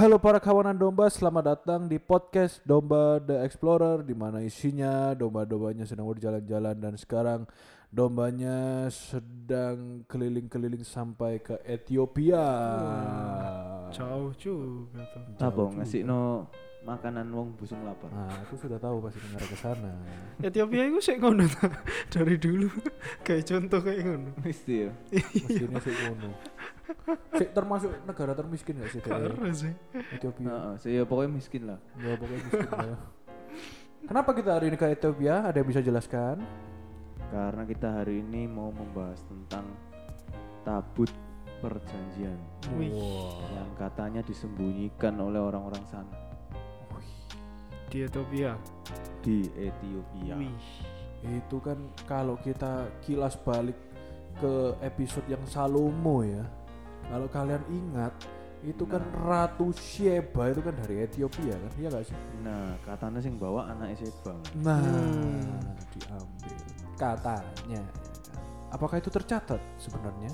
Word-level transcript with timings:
Halo 0.00 0.16
para 0.16 0.40
kawanan 0.40 0.80
domba, 0.80 1.12
selamat 1.12 1.44
datang 1.44 1.84
di 1.84 2.00
podcast 2.00 2.64
Domba 2.64 3.20
The 3.20 3.44
Explorer 3.44 4.00
di 4.00 4.16
mana 4.16 4.40
isinya 4.40 5.12
domba-dombanya 5.12 5.84
sedang 5.84 6.08
berjalan-jalan 6.08 6.72
dan 6.72 6.96
sekarang 6.96 7.44
dombanya 7.92 8.88
sedang 8.88 10.00
keliling-keliling 10.08 10.88
sampai 10.88 11.44
ke 11.44 11.60
Ethiopia. 11.68 12.40
Jauh 13.92 14.32
juga 14.40 15.04
tuh. 15.12 15.36
Apa 15.36 15.68
ngasih 15.68 16.08
no 16.08 16.48
makanan 16.80 17.28
wong 17.28 17.60
busung 17.60 17.84
lapar. 17.84 18.08
Nah, 18.08 18.40
aku 18.40 18.56
sudah 18.56 18.80
tahu 18.80 19.04
pasti 19.04 19.20
dengar 19.20 19.44
ke 19.44 19.56
sana. 19.60 19.92
Ethiopia 20.40 20.88
itu 20.88 21.00
sih 21.04 21.20
ngono 21.20 21.44
dari 22.08 22.40
dulu. 22.40 22.72
kayak 23.28 23.44
contoh 23.44 23.84
kayak 23.84 24.00
ngono. 24.08 24.32
Mesti 24.40 24.74
ya. 24.88 24.92
Mestinya 25.12 25.76
sih 25.84 25.92
ngono. 25.92 26.32
Sik 27.34 27.50
termasuk 27.52 27.90
negara 28.04 28.32
termiskin 28.34 28.80
gak 28.80 28.90
sih 28.90 29.00
Karena 29.00 29.50
sih. 29.52 29.72
Ethiopia? 30.12 30.46
Heeh, 30.48 30.72
saya 30.78 31.02
pokoknya 31.04 31.30
miskin 31.30 31.62
lah. 31.66 31.78
Ya 31.98 32.14
pokoknya 32.18 32.42
miskin 32.44 32.68
ya. 32.70 32.96
Kenapa 34.00 34.30
kita 34.32 34.50
hari 34.56 34.66
ini 34.72 34.76
ke 34.76 34.86
Ethiopia? 34.88 35.34
Ada 35.44 35.56
yang 35.60 35.68
bisa 35.68 35.80
jelaskan? 35.80 36.40
Karena 37.30 37.62
kita 37.62 37.88
hari 38.02 38.24
ini 38.24 38.50
mau 38.50 38.74
membahas 38.74 39.22
tentang 39.22 39.62
tabut 40.66 41.08
perjanjian 41.60 42.34
Wih. 42.74 42.90
yang 43.52 43.68
katanya 43.76 44.24
disembunyikan 44.24 45.12
oleh 45.20 45.36
orang-orang 45.38 45.84
sana 45.86 46.08
Di 47.86 48.08
Ethiopia. 48.08 48.56
di 49.20 49.44
Ethiopia. 49.52 50.34
Wih. 50.40 50.56
Itu 51.20 51.60
kan 51.60 51.76
kalau 52.08 52.40
kita 52.40 52.88
kilas 53.04 53.36
balik 53.36 53.76
ke 54.40 54.72
episode 54.80 55.28
yang 55.28 55.42
Salomo 55.44 56.24
ya. 56.24 56.40
Kalau 57.08 57.26
kalian 57.30 57.62
ingat, 57.70 58.12
itu 58.60 58.84
kan 58.84 59.00
Ratu 59.24 59.72
Sheba 59.72 60.52
itu 60.52 60.60
kan 60.60 60.76
dari 60.84 61.00
Ethiopia 61.00 61.56
kan? 61.56 61.72
Iya 61.80 61.88
gak 61.88 62.04
sih? 62.04 62.16
Nah, 62.44 62.76
katanya 62.84 63.20
sing 63.24 63.40
bawa 63.40 63.72
anak 63.72 63.96
Sebang. 63.96 64.36
Nah, 64.60 64.76
Hmm. 64.84 65.72
diambil 65.96 66.56
katanya. 67.00 67.80
ya 67.80 67.82
kan. 68.28 68.40
Apakah 68.70 69.00
itu 69.00 69.08
tercatat 69.08 69.58
sebenarnya? 69.80 70.28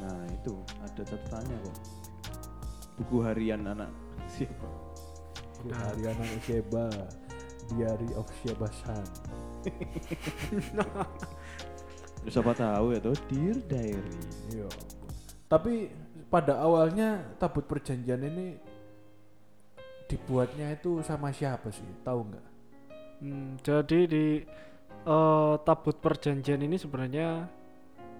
Nah, 0.00 0.24
itu 0.32 0.56
ada 0.80 1.02
catatannya 1.04 1.56
kok. 1.60 1.76
Buku 2.96 3.16
harian 3.20 3.68
anak 3.68 3.92
Sebang. 4.32 4.76
Nah. 5.68 5.76
Hariana 5.92 6.24
Sheba, 6.40 6.88
Diary 7.72 8.10
of 8.16 8.28
Sheba 8.40 8.68
San. 8.80 9.04
Siapa 12.24 12.56
tahu 12.56 12.96
ya 12.96 13.00
tuh 13.04 13.16
Dear 13.28 13.56
Diary. 13.68 14.16
Iya. 14.52 14.68
Tapi 15.54 15.86
pada 16.26 16.58
awalnya 16.58 17.22
tabut 17.38 17.62
perjanjian 17.70 18.26
ini 18.26 18.58
dibuatnya 20.10 20.74
itu 20.74 20.98
sama 21.06 21.30
siapa 21.30 21.70
sih? 21.70 21.86
Tahu 22.02 22.20
nggak? 22.26 22.46
Hmm, 23.22 23.54
jadi 23.62 23.98
di 24.10 24.42
eh, 25.06 25.54
tabut 25.62 25.94
perjanjian 26.02 26.58
ini 26.58 26.74
sebenarnya 26.74 27.46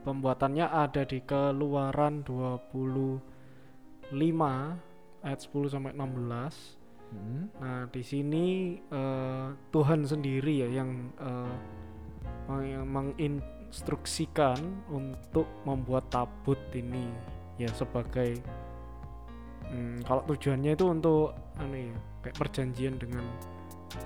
pembuatannya 0.07 0.63
ada 0.63 1.03
di 1.03 1.27
keluaran 1.27 2.23
25 2.23 4.15
ayat 5.27 5.41
10 5.43 5.75
sampai 5.75 5.91
16. 5.91 6.07
Hmm. 7.11 7.51
Nah, 7.59 7.91
di 7.91 8.03
sini 8.07 8.79
eh, 8.79 9.49
Tuhan 9.75 10.07
sendiri 10.07 10.63
ya 10.63 10.69
yang 10.71 11.11
eh, 11.19 11.55
meng- 12.87 13.19
menginstruksikan 13.75 14.55
untuk 14.87 15.51
membuat 15.67 16.07
tabut 16.07 16.55
ini 16.79 17.11
ya 17.59 17.67
sebagai 17.75 18.39
hmm, 19.67 20.07
kalau 20.07 20.23
tujuannya 20.31 20.79
itu 20.79 20.87
untuk 20.87 21.35
anu 21.59 21.91
ya 21.91 21.99
kayak 22.23 22.39
perjanjian 22.39 22.95
dengan 23.03 23.27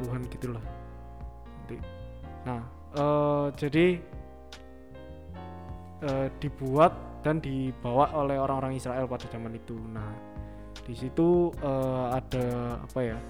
Tuhan 0.00 0.24
gitulah. 0.32 0.64
Nanti. 0.64 1.76
Nah, 2.48 2.64
eh, 2.96 3.46
jadi 3.60 3.86
eh, 6.00 6.26
dibuat 6.40 7.20
dan 7.20 7.44
dibawa 7.44 8.08
oleh 8.16 8.40
orang-orang 8.40 8.72
Israel 8.72 9.04
pada 9.04 9.28
zaman 9.28 9.52
itu. 9.52 9.76
Nah, 9.92 10.16
di 10.80 10.96
situ 10.96 11.52
eh, 11.60 12.06
ada 12.16 12.80
apa 12.88 13.00
ya 13.04 13.20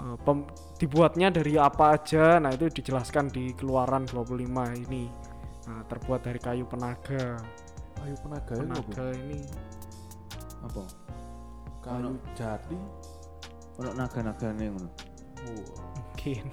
eh, 0.00 0.16
pem- 0.24 0.48
dibuatnya 0.76 1.28
dari 1.28 1.54
apa 1.54 1.94
aja 1.94 2.40
nah 2.40 2.48
itu 2.48 2.72
dijelaskan 2.72 3.28
di 3.28 3.52
keluaran 3.52 4.08
25 4.08 4.48
ini 4.88 5.12
nah, 5.68 5.84
terbuat 5.86 6.24
dari 6.24 6.40
kayu 6.40 6.64
penaga 6.64 7.36
Kayu 8.00 8.16
penaga 8.24 8.54
apa? 8.56 8.64
penaga 8.64 9.06
ini 9.12 9.40
Apa? 10.64 10.82
Kayu 11.80 12.12
jati. 12.32 12.76
Ono 13.80 13.92
naga-nagane 13.92 14.68
ngono. 14.68 14.88
Wah, 15.40 15.88
mungkin 15.96 16.44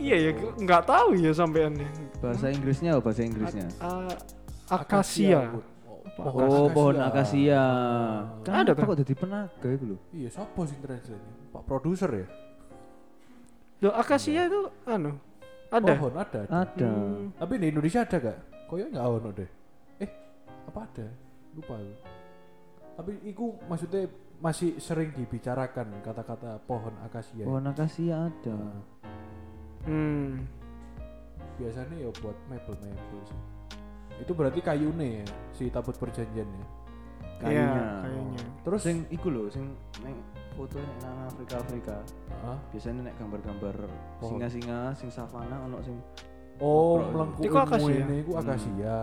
iya 0.00 0.16
ya 0.16 0.30
nggak 0.36 0.84
tahu 0.88 1.16
ya 1.18 1.32
sampean 1.36 1.76
ya 1.76 1.88
Bahasa 2.22 2.48
Inggrisnya 2.48 2.96
apa 2.96 3.02
bahasa 3.08 3.22
Inggrisnya? 3.24 3.66
A- 3.82 4.20
akasia 4.72 5.52
Bud. 5.52 5.64
Oh, 6.18 6.34
Oh, 6.34 6.66
pohon 6.70 6.98
akasia. 6.98 7.62
Kan 8.42 8.66
ada 8.66 8.74
kok 8.74 8.98
jadi 8.98 9.14
penaga 9.14 9.68
itu 9.70 9.84
loh? 9.94 10.00
Iya, 10.10 10.28
siapa 10.34 10.60
sih 10.66 10.76
translate 10.82 11.22
Pak 11.54 11.62
produser 11.62 12.10
ya? 12.10 12.26
Loh, 13.82 13.94
akasia 13.94 14.46
itu 14.46 14.60
anu 14.86 15.14
ada 15.72 15.92
Pohon 15.96 16.14
ada. 16.18 16.40
ada. 16.44 16.68
Ada. 16.68 16.90
Hmm, 16.90 17.32
Tapi 17.38 17.54
di 17.56 17.66
Indonesia 17.72 18.04
ada 18.04 18.16
gak? 18.20 18.38
Koyo 18.68 18.84
nggak 18.92 19.04
ono 19.08 19.30
deh. 19.32 19.50
Eh, 20.00 20.10
apa 20.68 20.80
ada? 20.84 21.06
Lupa 21.56 21.74
aku. 21.80 21.94
Tapi 22.92 23.12
itu 23.24 23.44
maksudnya 23.66 24.02
masih 24.36 24.76
sering 24.82 25.14
dibicarakan 25.14 26.02
kata-kata 26.02 26.60
pohon 26.66 26.92
akasia. 27.06 27.46
Pohon 27.46 27.66
akasia 27.70 28.28
ada. 28.28 28.56
Hmm. 29.82 30.46
biasanya 31.52 31.94
ya 32.00 32.10
buat 32.22 32.34
mebel-mebel 32.48 33.20
sih. 33.28 33.40
Itu 34.22 34.32
berarti 34.32 34.62
kayune 34.62 35.20
ya, 35.20 35.26
si 35.50 35.66
tabut 35.66 35.94
perjanjian 35.94 36.46
ya. 36.46 36.66
Iya, 37.42 37.66
Kayunya. 37.66 37.82
kayunya 38.06 38.42
Terus 38.62 38.80
Sing 38.80 38.96
iku 39.10 39.26
loh, 39.28 39.50
sing 39.50 39.66
neng 39.98 40.14
foto 40.54 40.78
nang 41.02 41.26
Afrika 41.26 41.58
Afrika. 41.58 41.96
Ah, 42.40 42.54
Biasanya 42.70 43.10
nek 43.10 43.18
gambar-gambar 43.18 43.74
Pohon. 44.22 44.38
singa-singa, 44.38 44.94
sing 44.94 45.10
savana 45.10 45.58
ono 45.60 45.82
sing 45.82 45.98
oh, 46.56 47.02
melengkung 47.02 47.42
Iku 47.42 47.56
akasia. 47.58 47.98
ini 47.98 48.14
iku 48.22 48.32
Hmm. 48.32 48.42
akasia. 48.46 48.98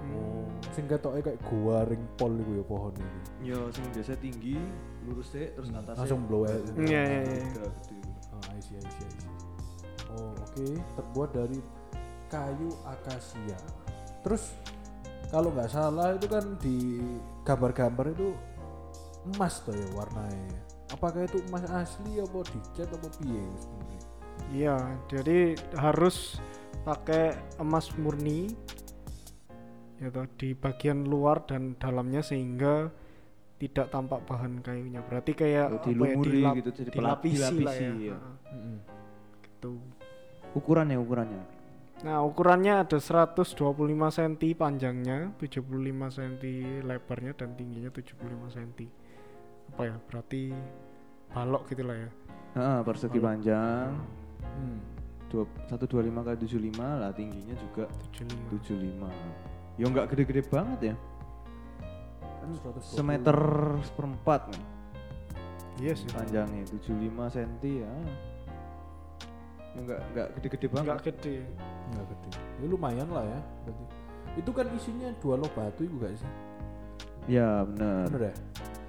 Hmm. 0.00 0.16
Oh, 0.16 0.44
sing 0.72 0.88
ketoknya 0.88 1.20
kayak 1.22 1.40
gua 1.44 1.84
ring 1.84 2.00
pol 2.16 2.32
iku 2.32 2.52
ya 2.56 2.64
pohon 2.64 2.92
ini. 2.96 3.20
yo 3.44 3.68
sing 3.68 3.84
biasa 3.92 4.16
tinggi, 4.16 4.56
lurus 5.04 5.28
sih 5.28 5.52
terus 5.52 5.68
atasnya 5.68 6.00
langsung 6.00 6.24
blow 6.24 6.48
air. 6.48 6.56
Iya, 6.72 7.02
iya, 7.04 7.20
iya. 7.36 7.64
Ah, 8.32 8.48
I 8.48 8.60
see, 8.64 8.80
I 8.80 8.88
see, 8.88 9.04
I 9.04 9.12
see. 9.12 9.28
Oh, 10.08 10.32
oke. 10.32 10.66
Terbuat 10.96 11.30
dari 11.30 11.60
kayu 12.28 12.70
akasia. 12.82 13.60
Terus 14.20 14.42
kalau 15.30 15.54
nggak 15.54 15.70
salah 15.70 16.14
itu 16.16 16.26
kan 16.26 16.44
di 16.58 17.00
gambar-gambar 17.46 18.12
itu 18.12 18.34
emas 19.34 19.62
tuh 19.62 19.76
ya 19.76 19.88
warnanya. 19.94 20.60
Apakah 20.90 21.22
itu 21.24 21.38
emas 21.48 21.64
asli 21.70 22.18
apa 22.18 22.38
dicat 22.50 22.88
apa 22.90 23.08
piye 23.22 23.44
sebenarnya? 23.62 24.00
Iya, 24.50 24.76
jadi 25.06 25.38
harus 25.78 26.40
pakai 26.82 27.36
emas 27.60 27.92
murni 27.94 28.50
ya 30.00 30.08
toh, 30.08 30.24
di 30.40 30.56
bagian 30.56 31.04
luar 31.04 31.44
dan 31.44 31.76
dalamnya 31.76 32.24
sehingga 32.24 32.88
tidak 33.60 33.92
tampak 33.92 34.24
bahan 34.24 34.64
kayunya. 34.64 35.04
Berarti 35.04 35.36
kayak 35.36 35.66
Oh, 35.68 35.76
ya, 35.76 35.84
dilumuri 35.84 36.40
dilap- 36.40 36.56
gitu, 36.56 36.70
jadi 36.72 36.90
pelap- 36.90 37.20
dilapisi, 37.20 37.36
lah 37.38 37.50
dilapisi, 37.52 37.84
ya. 37.84 38.16
ya. 38.16 38.18
Heeh, 38.50 38.78
gitu. 39.44 39.72
Ukurannya 40.56 40.96
ukurannya. 40.96 41.59
Nah, 42.00 42.24
ukurannya 42.24 42.80
ada 42.80 42.96
125 42.96 43.44
cm 44.08 44.56
panjangnya, 44.56 45.36
75 45.36 46.08
cm 46.08 46.34
lebarnya 46.80 47.32
dan 47.36 47.52
tingginya 47.52 47.92
75 47.92 48.48
cm. 48.48 48.88
Apa 49.76 49.82
ya? 49.84 49.96
Berarti 50.08 50.42
balok 51.28 51.68
gitulah 51.68 51.96
ya. 51.96 52.10
Heeh, 52.56 52.78
persegi 52.82 53.12
Kalau- 53.14 53.28
panjang. 53.28 53.88
Hmm. 54.40 54.78
Dua, 55.30 55.46
125 55.70 56.26
kali 56.26 56.36
75 56.42 56.98
lah 56.98 57.14
tingginya 57.14 57.54
juga 57.54 57.86
75. 58.18 58.50
75 58.66 59.06
ya 59.78 59.86
nggak 59.86 60.06
gede-gede 60.10 60.42
banget 60.50 60.80
ya 60.90 60.94
kan 62.42 62.50
120. 62.50 62.98
semeter 62.98 63.38
seperempat 63.86 64.50
nih 64.50 64.64
Iya 65.80 65.92
sih. 65.94 66.10
panjangnya 66.10 66.66
75 66.66 67.30
cm 67.30 67.62
ya 67.62 67.92
ya 69.70 69.80
nggak 69.80 70.00
nggak 70.10 70.26
gede-gede 70.36 70.66
banget 70.68 70.84
Enggak 70.86 71.00
gede. 71.06 71.36
Nggak 71.90 72.06
gede. 72.08 72.28
Ya 72.58 72.66
lumayan 72.66 73.08
lah 73.08 73.24
ya. 73.24 73.40
Berarti. 73.62 73.84
Itu 74.36 74.50
kan 74.50 74.66
isinya 74.72 75.08
dua 75.18 75.34
loh 75.36 75.50
batu 75.50 75.82
itu 75.82 75.94
gak 75.96 76.14
sih? 76.14 76.30
ya 77.28 77.62
bener 77.62 78.08
Bener 78.08 78.22
ya? 78.30 78.34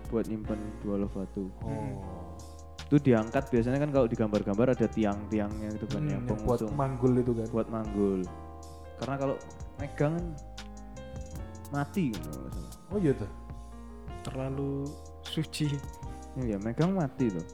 buat 0.07 0.25
nyimpen 0.25 0.57
dua 0.81 0.95
loh 0.97 1.09
batu 1.11 1.51
Oh. 1.61 1.99
itu 2.81 2.95
diangkat 3.01 3.47
biasanya 3.47 3.77
kan 3.77 3.91
kalau 3.91 4.07
di 4.07 4.15
gambar-gambar 4.15 4.73
ada 4.73 4.87
tiang-tiangnya 4.87 5.67
gitu 5.75 5.87
kan 5.87 6.01
Hmm, 6.01 6.09
yang 6.09 6.23
yang 6.25 6.39
buat 6.43 6.59
pengusung 6.63 6.73
manggul 6.73 7.13
itu 7.15 7.31
kan. 7.35 7.47
buat 7.51 7.67
manggul 7.67 8.19
karena 8.97 9.15
kalau 9.17 9.35
megang 9.77 10.15
kan 10.15 10.25
mati 11.71 12.11
gitu. 12.11 12.29
Oh 12.89 12.97
iya 12.97 13.11
tuh. 13.13 13.31
terlalu 14.21 14.85
suci. 15.23 15.71
Iya, 16.35 16.55
megang 16.59 16.93
mati 16.93 17.27
tuh. 17.27 17.45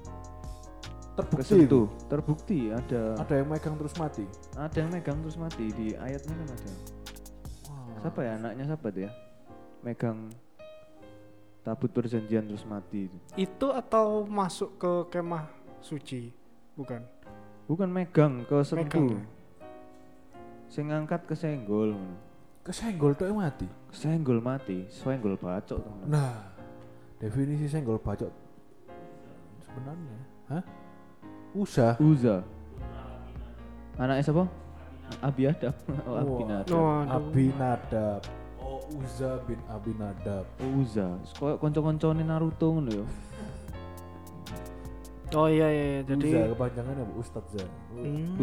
Terbukti. 1.18 1.42
Kesentuh, 1.42 1.86
terbukti 2.06 2.60
ada 2.70 3.18
Ada 3.18 3.42
yang 3.42 3.50
megang 3.50 3.74
terus 3.74 3.98
mati. 3.98 4.26
ada 4.54 4.78
yang 4.78 4.90
megang 4.94 5.18
terus 5.18 5.34
mati 5.34 5.66
di 5.74 5.98
ayatnya 5.98 6.34
kan 6.36 6.48
ada. 6.54 6.72
Wah. 7.66 7.98
Siapa 8.06 8.20
ya 8.22 8.32
anaknya 8.38 8.64
siapa 8.70 8.88
tuh 8.88 9.02
ya? 9.02 9.12
Megang 9.82 10.18
tabut 11.66 11.90
perjanjian 11.90 12.46
terus 12.46 12.62
mati 12.64 13.10
itu. 13.10 13.18
Itu 13.34 13.74
atau 13.74 14.24
masuk 14.24 14.78
ke 14.78 14.92
kemah 15.10 15.50
suci? 15.82 16.30
Bukan. 16.78 17.02
Bukan 17.66 17.90
megang 17.90 18.46
ke 18.46 18.54
Megang. 18.54 18.86
sentuh. 18.86 19.10
ya? 19.10 19.26
Sing 20.70 20.94
ngangkat 20.94 21.26
kesenggol. 21.26 21.98
Kesenggol 22.62 23.18
tuh 23.18 23.26
yang 23.26 23.42
mati. 23.42 23.66
Kesenggol 23.90 24.38
mati, 24.38 24.86
senggol 24.92 25.34
bacok 25.34 25.82
teman. 25.82 26.06
Nah, 26.06 26.46
definisi 27.18 27.66
senggol 27.66 27.98
bacot 27.98 28.30
sebenarnya, 29.64 30.20
hah? 30.52 30.64
Usah. 31.56 31.96
Uza. 32.02 32.44
Anaknya 33.98 34.24
siapa? 34.24 34.46
Abiyadab. 35.24 35.76
Oh. 36.06 36.20
Abinadab. 36.20 36.76
Waduh. 36.76 37.16
Abinadab. 37.16 38.22
Oh, 38.60 38.84
Uza 39.00 39.40
bin 39.48 39.60
Abinadab. 39.72 40.46
Uza. 40.60 41.08
Kok 41.40 41.58
konco-koncone 41.64 42.22
Naruto 42.28 42.68
ngono 42.76 42.92
ya. 42.92 43.06
Oh 45.36 45.52
iya 45.52 45.68
iya, 45.68 45.84
iya. 45.92 46.02
jadi 46.08 46.28
Uza 46.32 46.40
kepanjangannya 46.56 47.04
apa? 47.04 47.14
Ustadza. 47.20 47.64
Hmm. 47.92 48.40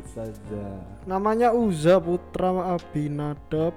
Ustadza. 0.00 0.64
namanya 1.10 1.52
Uza 1.52 2.00
putra 2.00 2.50
Abinadab 2.72 3.74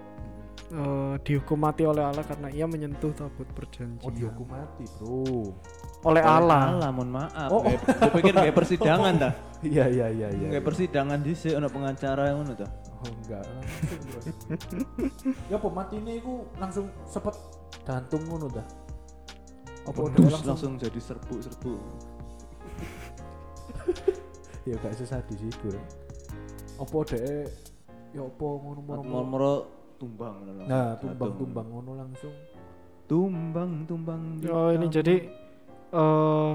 eh, 0.71 1.15
dihukum 1.23 1.59
mati 1.59 1.83
oleh 1.83 2.03
Allah 2.03 2.23
karena 2.23 2.47
ia 2.51 2.63
menyentuh 2.63 3.11
tabut 3.15 3.47
perjanjian. 3.51 4.07
Oh, 4.07 4.11
dihukum 4.11 4.47
mati, 4.47 4.83
Bro. 4.99 5.55
Oleh 6.05 6.21
Allah. 6.21 6.77
Allah, 6.77 6.89
mohon 6.93 7.09
maaf. 7.09 7.49
Oh. 7.49 7.65
Oh, 7.65 7.73
gue 7.73 8.11
pikir 8.21 8.33
kayak 8.35 8.55
persidangan 8.55 9.13
dah. 9.17 9.33
Iya, 9.65 9.89
iya, 9.89 10.05
iya, 10.13 10.29
iya. 10.29 10.53
Kayak 10.53 10.69
persidangan 10.69 11.17
di 11.17 11.33
sini 11.33 11.57
ono 11.57 11.65
pengacara 11.65 12.29
yang 12.29 12.45
ngono 12.45 12.61
tuh. 12.61 12.69
Oh, 13.01 13.09
enggak. 13.09 13.41
ya 15.49 15.57
apa 15.57 15.67
matine 15.73 16.21
iku 16.21 16.45
langsung 16.61 16.93
sepet 17.09 17.33
jantung 17.81 18.21
ngono 18.29 18.53
dah. 18.53 18.61
Apa 19.89 19.97
udah 19.97 20.13
Terus 20.13 20.45
langsung, 20.45 20.49
langsung 20.53 20.73
jadi 20.77 20.99
serbu-serbu. 21.01 21.73
ya 24.69 24.77
gak 24.77 24.93
sesadis 24.93 25.41
iku. 25.41 25.73
ya. 25.73 25.81
Apa 26.77 26.97
dhek 27.09 27.49
ya 28.13 28.29
apa 28.29 28.47
ngono-ngono. 28.61 29.01
Moro-moro 29.09 29.53
tumbang 29.97 30.45
ngono. 30.45 30.69
Nah, 30.69 31.01
tumbang-tumbang 31.01 31.65
ngono 31.65 31.91
langsung. 31.97 32.33
Tumbang, 33.09 33.89
tumbang. 33.89 34.37
di 34.37 34.45
Oh 34.53 34.69
ini 34.69 34.85
jadi 34.85 35.46
eh 35.97 36.51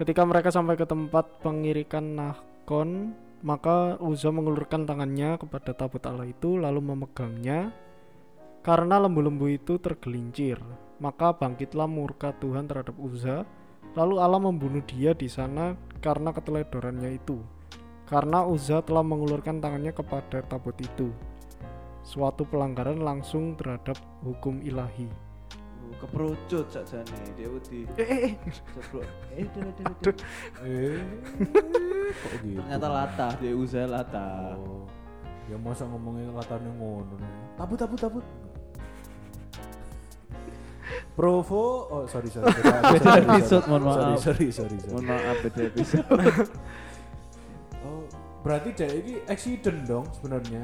ketika 0.00 0.24
mereka 0.24 0.48
sampai 0.48 0.80
ke 0.80 0.88
tempat 0.88 1.44
pengirikan 1.44 2.16
Nahkon, 2.16 3.12
maka 3.44 4.00
Uza 4.00 4.32
mengulurkan 4.32 4.88
tangannya 4.88 5.36
kepada 5.36 5.76
tabut 5.76 6.00
Allah 6.08 6.28
itu 6.28 6.56
lalu 6.56 6.80
memegangnya. 6.80 7.72
Karena 8.64 8.98
lembu-lembu 8.98 9.46
itu 9.46 9.78
tergelincir, 9.78 10.58
maka 10.98 11.30
bangkitlah 11.30 11.86
murka 11.86 12.34
Tuhan 12.42 12.66
terhadap 12.66 12.98
Uza. 12.98 13.46
Lalu 13.94 14.18
Allah 14.18 14.42
membunuh 14.42 14.82
dia 14.82 15.14
di 15.14 15.30
sana 15.30 15.78
karena 16.02 16.34
keteledorannya 16.34 17.16
itu. 17.16 17.38
Karena 18.10 18.42
Uza 18.42 18.82
telah 18.82 19.06
mengulurkan 19.06 19.62
tangannya 19.62 19.94
kepada 19.94 20.42
tabut 20.44 20.74
itu. 20.82 21.14
Suatu 22.02 22.42
pelanggaran 22.46 23.02
langsung 23.02 23.54
terhadap 23.54 23.98
hukum 24.26 24.62
ilahi. 24.62 25.25
Keperucut 25.96 26.66
sakjane 26.68 27.18
dia 27.38 27.48
wedi. 27.48 27.88
Eh, 27.96 28.02
eh, 28.02 28.20
eh. 28.28 28.34
Eh, 29.38 29.46
dele, 29.54 29.70
dele, 29.76 29.92
dele. 30.02 30.14
Eh, 30.66 31.00
kok 32.12 32.32
gitu. 32.42 32.58
Ternyata 32.60 32.88
latah, 32.90 33.32
dia 33.40 33.52
usaha 33.56 33.86
latah. 33.88 34.58
Oh. 34.60 34.84
Ya 35.46 35.56
masa 35.56 35.86
ngomongin 35.86 36.34
latane 36.34 36.68
ngono. 36.74 37.16
Tabut 37.54 37.78
tabut 37.78 37.98
tabut. 37.98 38.26
Provo, 41.16 41.88
oh 41.88 42.04
sorry 42.04 42.28
sorry. 42.28 42.52
beda 42.52 43.10
episode, 43.24 43.64
mohon 43.72 43.88
maaf. 43.88 44.20
sorry 44.20 44.52
sorry. 44.52 44.76
sorry. 44.76 44.92
Mohon 44.92 45.04
maaf 45.16 45.36
beda 45.44 45.60
episode. 45.72 46.06
Oh, 47.86 48.02
berarti 48.42 48.74
dia 48.74 48.90
ini 48.90 49.22
accident 49.30 49.86
dong 49.86 50.10
sebenarnya. 50.10 50.58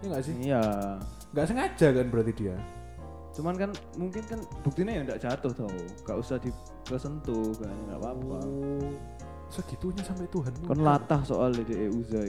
Iya 0.00 0.06
nggak 0.08 0.22
sih? 0.24 0.34
Iya. 0.48 0.62
Nggak 1.36 1.44
sengaja 1.44 1.88
kan 1.92 2.06
berarti 2.08 2.32
dia. 2.32 2.56
Cuman 3.38 3.54
kan 3.54 3.70
mungkin 3.94 4.26
kan 4.26 4.42
buktinya 4.66 4.98
ya 4.98 5.06
enggak 5.06 5.22
jatuh 5.22 5.54
tau. 5.54 5.70
Gak 6.02 6.18
usah 6.18 6.42
dikesentuh 6.42 7.54
kan 7.62 7.70
enggak 7.86 8.02
apa-apa. 8.02 8.38
Oh, 8.42 8.90
segitunya 9.46 10.02
sampai 10.02 10.26
Tuhan. 10.26 10.50
Kan 10.66 10.82
latah 10.82 11.22
soal 11.22 11.54
dia 11.54 11.86
Uza. 11.86 12.26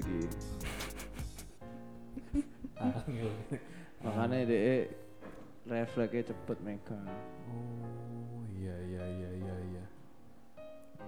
Angel. 2.77 3.33
Makanya 4.05 4.45
dia 4.45 4.85
refleksnya 5.65 6.29
cepet 6.29 6.57
megang. 6.61 7.09
Oh, 7.49 8.45
iya 8.53 8.77
iya 8.85 9.03
iya 9.09 9.29
iya 9.33 9.55
iya. 9.73 9.83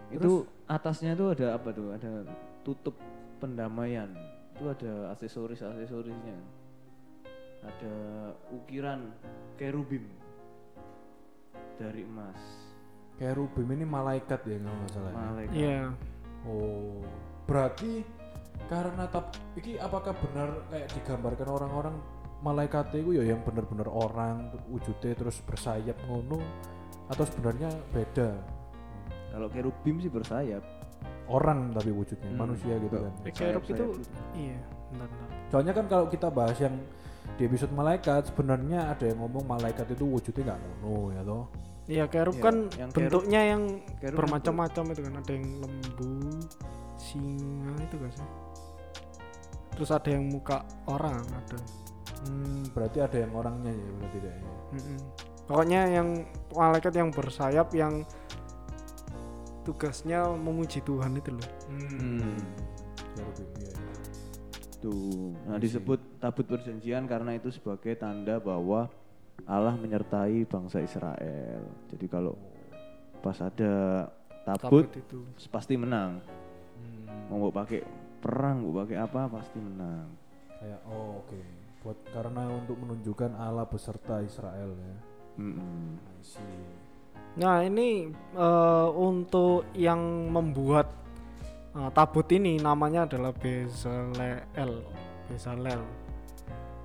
Itu 0.10 0.50
atasnya 0.66 1.14
itu 1.14 1.30
ada 1.30 1.62
apa 1.62 1.70
tuh? 1.70 1.94
Ada 1.94 2.26
tutup 2.66 2.98
pendamaian. 3.38 4.10
Itu 4.58 4.66
ada 4.66 5.14
aksesoris-aksesorisnya. 5.14 6.61
Ada 7.62 7.96
ukiran 8.52 9.14
kerubim 9.56 10.06
dari 11.78 12.02
emas. 12.02 12.40
Kayak 13.16 13.38
Rubim 13.38 13.70
ini 13.70 13.86
malaikat 13.86 14.42
ya 14.44 14.58
kalau 14.58 14.74
nggak 14.76 14.92
salah. 14.92 15.12
ya? 15.12 15.18
Malaikat. 15.20 15.54
Iya. 15.54 15.82
Oh, 16.42 16.98
berarti 17.46 18.02
karena 18.66 19.06
tap 19.06 19.30
iki 19.54 19.78
apakah 19.78 20.14
benar 20.16 20.50
kayak 20.70 20.90
digambarkan 20.92 21.48
orang-orang 21.48 21.96
malaikat 22.42 22.90
itu 22.96 23.14
ya 23.14 23.24
yang 23.28 23.46
benar-benar 23.46 23.86
orang 23.86 24.50
wujudnya 24.66 25.14
terus 25.14 25.38
bersayap 25.46 25.94
ngono 26.08 26.42
atau 27.08 27.26
sebenarnya 27.28 27.70
beda 27.92 28.34
Kalau 29.30 29.48
kerubim 29.48 30.02
sih 30.02 30.10
bersayap. 30.10 30.64
orang 31.30 31.72
tapi 31.72 31.94
wujudnya 31.94 32.28
Hmm. 32.28 32.40
manusia 32.44 32.76
gitu 32.76 32.98
kan 32.98 33.14
Kerub 33.24 33.64
itu 33.64 33.86
iya, 34.36 34.60
bentar, 34.90 35.08
bentar. 35.08 35.28
soalnya 35.48 35.72
kan 35.72 35.86
kalau 35.88 36.06
kita 36.08 36.28
bahas 36.28 36.58
yang 36.60 36.76
di 37.36 37.44
episode 37.44 37.72
malaikat 37.72 38.30
sebenarnya 38.30 38.92
ada 38.92 39.04
yang 39.06 39.20
ngomong 39.20 39.48
malaikat 39.48 39.88
itu 39.90 40.04
wujudnya 40.04 40.54
nggak 40.54 40.60
ngono 40.82 41.12
ya 41.12 41.24
toh 41.24 41.46
Iya, 41.92 42.06
kerub 42.08 42.38
Iya, 42.38 42.44
kan 42.46 42.56
yang 42.78 42.90
kerub- 42.90 43.10
bentuknya 43.12 43.42
yang 43.52 43.62
kerub 44.00 44.18
bermacam-macam 44.22 44.84
itu 44.94 45.02
kan 45.02 45.14
ada 45.18 45.32
yang 45.34 45.48
lembu, 45.60 46.14
singa 46.96 47.74
itu 47.84 47.96
kan 48.00 48.10
sih. 48.16 48.28
Terus 49.76 49.90
ada 49.90 50.08
yang 50.08 50.24
muka 50.30 50.62
orang 50.88 51.20
ada. 51.26 51.58
hmm, 52.22 52.70
berarti 52.72 53.02
ada 53.02 53.18
yang 53.18 53.34
orangnya 53.34 53.74
ya 53.74 53.90
berarti 53.98 54.18
tidak 54.22 54.34
ya 54.38 54.46
Mm-mm. 54.78 54.98
Pokoknya 55.50 55.82
yang 55.90 56.08
malaikat 56.54 56.94
yang 56.96 57.10
bersayap 57.10 57.68
yang 57.74 58.06
tugasnya 59.62 60.30
memuji 60.32 60.80
Tuhan 60.82 61.18
itu 61.18 61.34
loh. 61.34 61.50
Hmm. 61.68 62.38
Cherubim, 63.12 63.48
iya, 63.58 63.72
iya. 63.74 63.81
Tuh. 64.82 65.38
Nah, 65.46 65.62
disebut 65.62 66.00
tabut 66.18 66.46
perjanjian 66.50 67.06
karena 67.06 67.38
itu 67.38 67.54
sebagai 67.54 67.94
tanda 67.94 68.42
bahwa 68.42 68.90
Allah 69.46 69.78
menyertai 69.78 70.46
bangsa 70.50 70.82
Israel. 70.82 71.62
Jadi 71.94 72.06
kalau 72.10 72.34
pas 73.22 73.38
ada 73.38 74.06
tabut, 74.46 74.90
itu. 74.90 75.22
pasti 75.54 75.78
menang. 75.78 76.18
Hmm. 76.82 77.30
Mau 77.30 77.48
mau 77.48 77.52
pakai 77.54 77.86
perang, 78.18 78.66
mau 78.66 78.82
pakai 78.82 78.98
apa 78.98 79.30
pasti 79.30 79.58
menang. 79.62 80.10
kayak 80.62 80.78
oh 80.86 81.26
oke 81.26 81.42
buat 81.82 81.98
karena 82.14 82.46
untuk 82.54 82.78
menunjukkan 82.78 83.34
Allah 83.34 83.66
beserta 83.66 84.22
Israel 84.22 84.78
ya. 84.78 84.96
I 85.42 86.22
see. 86.22 86.62
Nah, 87.42 87.66
ini 87.66 88.12
eh, 88.38 88.90
untuk 88.94 89.66
yang 89.74 90.30
membuat 90.30 91.01
eh, 91.74 91.90
tabut 91.92 92.28
ini 92.30 92.58
namanya 92.58 93.06
adalah 93.06 93.32
Bezalel. 93.32 94.84
Bezalel. 95.28 95.82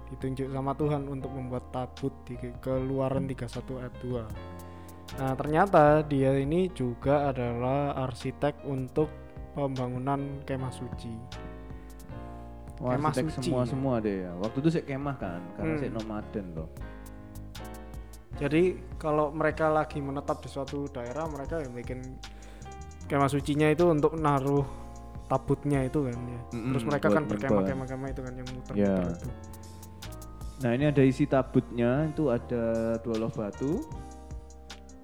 Ditunjuk 0.06 0.46
sama 0.48 0.70
Tuhan 0.72 1.10
untuk 1.10 1.34
membuat 1.34 1.74
tabut 1.74 2.14
di 2.22 2.38
Keluaran 2.62 3.26
31 3.26 3.82
ayat 3.82 3.94
2. 4.00 4.22
Nah, 5.16 5.34
ternyata 5.34 6.02
dia 6.02 6.34
ini 6.34 6.70
juga 6.70 7.30
adalah 7.30 7.94
arsitek 8.06 8.62
untuk 8.64 9.10
pembangunan 9.52 10.42
kemah 10.44 10.70
suci. 10.70 11.10
Wah, 12.78 12.94
Kemah 12.94 13.12
suci. 13.14 13.48
semua 13.48 13.64
semua 13.64 13.94
deh 13.98 14.28
ya. 14.28 14.32
Waktu 14.36 14.56
itu 14.60 14.68
saya 14.68 14.84
kemah 14.84 15.16
kan, 15.16 15.40
karena 15.56 15.72
Hmm. 15.74 15.80
saya 15.80 15.90
nomaden 15.90 16.46
loh. 16.54 16.68
Jadi 18.36 18.62
kalau 19.00 19.32
mereka 19.32 19.72
lagi 19.72 19.96
menetap 19.96 20.44
di 20.44 20.48
suatu 20.52 20.84
daerah, 20.92 21.24
mereka 21.24 21.64
yang 21.64 21.72
bikin 21.72 22.04
kemah 23.06 23.30
sucinya 23.30 23.66
itu 23.66 23.86
untuk 23.86 24.14
naruh 24.14 24.66
tabutnya 25.26 25.82
itu 25.82 26.06
kan 26.06 26.14
ya. 26.14 26.40
Mm-mm, 26.52 26.70
Terus 26.74 26.84
mereka 26.84 27.06
kan 27.08 27.22
berkemah-kemah-kemah 27.24 28.08
itu 28.10 28.20
kan 28.20 28.32
yang 28.32 28.48
muter-muter 28.48 28.78
Ya. 28.78 28.96
itu. 29.10 29.28
Nah 30.56 30.70
ini 30.72 30.84
ada 30.86 31.02
isi 31.02 31.24
tabutnya 31.24 32.08
itu 32.08 32.28
ada 32.28 32.64
dua 33.00 33.16
loh 33.18 33.30
batu, 33.30 33.84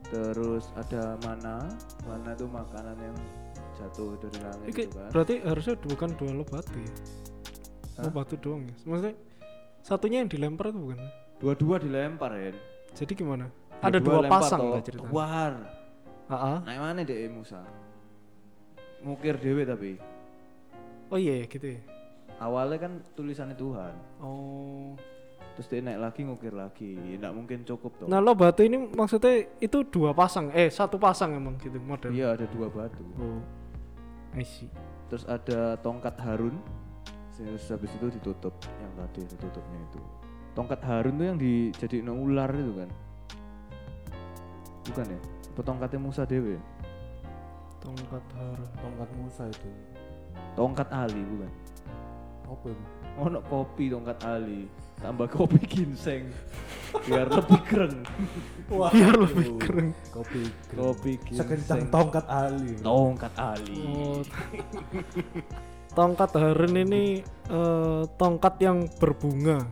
terus 0.08 0.68
ada 0.74 1.16
mana, 1.20 1.68
mana 2.04 2.30
itu 2.32 2.44
makanan 2.44 2.96
yang 2.96 3.16
jatuh 3.74 4.14
dari 4.18 4.38
langit 4.40 4.66
Iki 4.68 4.82
itu 4.82 4.94
kan. 4.94 5.08
berarti 5.10 5.34
harusnya 5.42 5.74
bukan 5.80 6.10
dua 6.14 6.30
lo 6.32 6.44
batu 6.44 6.76
ya. 6.76 6.94
Hah? 7.92 8.04
Oh 8.06 8.12
batu 8.12 8.34
doang 8.36 8.62
ya. 8.64 8.74
Maksudnya 8.84 9.14
satunya 9.82 10.18
yang 10.20 10.30
dilempar 10.30 10.70
itu 10.70 10.80
bukan? 10.80 10.98
Dua-dua 11.36 11.76
dilempar 11.76 12.32
ya. 12.36 12.52
Jadi 12.92 13.12
gimana? 13.12 13.48
Ada 13.82 13.98
dua 13.98 14.22
pasang 14.24 14.60
nggak 14.70 14.84
ceritanya? 14.86 15.12
Ah, 16.30 16.36
ah. 16.36 16.58
Nah 16.62 16.74
mana 16.80 17.02
deh 17.02 17.28
Musa? 17.28 17.60
Mukir 19.02 19.34
dewe 19.38 19.66
tapi 19.66 19.98
Oh 21.12 21.20
iya 21.20 21.44
gitu 21.44 21.76
ya. 21.76 21.80
awalnya 22.40 22.88
kan 22.88 22.92
tulisannya 23.12 23.54
Tuhan. 23.54 23.94
Oh. 24.18 24.96
Terus 25.52 25.68
dia 25.68 25.84
naik 25.84 26.00
lagi 26.00 26.20
ngukir 26.24 26.56
lagi. 26.56 26.96
Nggak 27.20 27.34
mungkin 27.36 27.58
cukup 27.68 27.92
toh. 28.00 28.06
Nah 28.08 28.24
lo 28.24 28.32
batu 28.32 28.64
ini 28.64 28.80
maksudnya 28.80 29.44
itu 29.60 29.84
dua 29.84 30.16
pasang, 30.16 30.48
eh 30.56 30.72
satu 30.72 30.96
pasang 30.96 31.36
emang 31.36 31.60
gitu 31.60 31.76
model. 31.76 32.08
Iya 32.08 32.32
ada 32.32 32.48
dua 32.48 32.72
batu. 32.72 33.04
Oh. 33.20 33.38
I 34.32 34.42
see. 34.48 34.72
Terus 35.12 35.28
ada 35.28 35.76
tongkat 35.84 36.16
Harun. 36.24 36.56
Terus 37.36 37.68
habis 37.68 37.92
itu 37.92 38.06
ditutup 38.08 38.56
yang 38.80 38.92
tadi 38.96 39.20
ditutupnya 39.28 39.78
itu. 39.92 40.00
Tongkat 40.56 40.80
Harun 40.88 41.20
tuh 41.20 41.26
yang 41.28 41.36
dijadiin 41.36 42.08
ular 42.08 42.48
itu 42.56 42.72
kan? 42.72 42.88
Bukan 44.88 45.06
ya? 45.12 45.20
Apa 45.52 45.60
tongkatnya 45.60 46.00
Musa 46.00 46.24
Dewi? 46.24 46.56
Tongkat 47.82 48.24
harun. 48.38 48.70
Tongkat 48.78 49.10
Musa 49.18 49.44
itu. 49.50 49.70
Tongkat 50.54 50.88
Ali 50.94 51.20
bukan? 51.26 51.52
Apa 52.46 52.66
itu? 52.70 52.84
Oh 53.20 53.28
no, 53.28 53.44
kopi 53.44 53.92
tongkat 53.92 54.18
Ali 54.24 54.70
tambah 55.02 55.26
kopi 55.26 55.58
ginseng 55.66 56.30
biar 57.04 57.26
lebih 57.26 57.60
keren. 57.66 58.06
Biar 58.70 59.14
lebih 59.18 59.58
keren. 59.58 59.88
Kopi. 60.14 60.42
Kopi 60.72 61.12
Sekencang 61.34 61.82
ginseng. 61.82 61.92
tongkat 61.92 62.26
Ali. 62.30 62.72
Tongkat 62.78 63.34
Ali. 63.34 63.76
Oh. 63.82 64.22
tongkat 65.98 66.30
harun 66.38 66.74
ini 66.78 67.20
eh, 67.50 68.02
tongkat 68.16 68.54
yang 68.62 68.86
berbunga. 68.96 69.66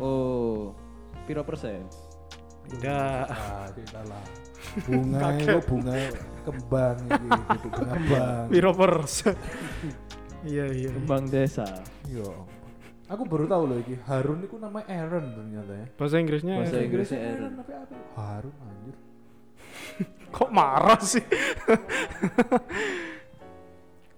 Oh, 0.00 0.74
piro 1.28 1.46
persen? 1.46 1.86
Tidak. 2.72 3.24
Ah, 3.28 3.68
tidak 3.76 4.02
lah. 4.08 4.24
Bunga 4.86 5.36
itu 5.36 5.58
bunga 5.68 5.94
kembang 6.42 6.96
iki, 7.06 7.28
itu 7.28 7.68
bunga 7.68 7.92
kembang. 7.94 8.44
Piro 8.50 8.70
persen? 8.74 9.36
Iya 10.42 10.66
iya. 10.74 10.90
Kembang 10.90 11.24
desa. 11.30 11.66
Iya. 12.08 12.30
Aku 13.12 13.28
baru 13.28 13.44
tahu 13.44 13.62
loh 13.68 13.78
iki 13.78 14.00
Harun 14.08 14.40
itu 14.40 14.56
namanya 14.56 14.88
Aaron 14.88 15.24
ternyata 15.36 15.72
ya. 15.76 15.86
Bahasa 16.00 16.16
Inggrisnya 16.16 16.54
Bahasa 16.56 16.74
Aaron. 16.80 16.86
Inggrisnya 16.88 17.20
Aaron. 17.20 17.52
tapi 17.60 17.72
apa? 17.76 17.94
Harun 18.16 18.54
anjir. 18.64 18.96
kok 20.34 20.50
marah 20.50 21.00
sih? 21.04 21.24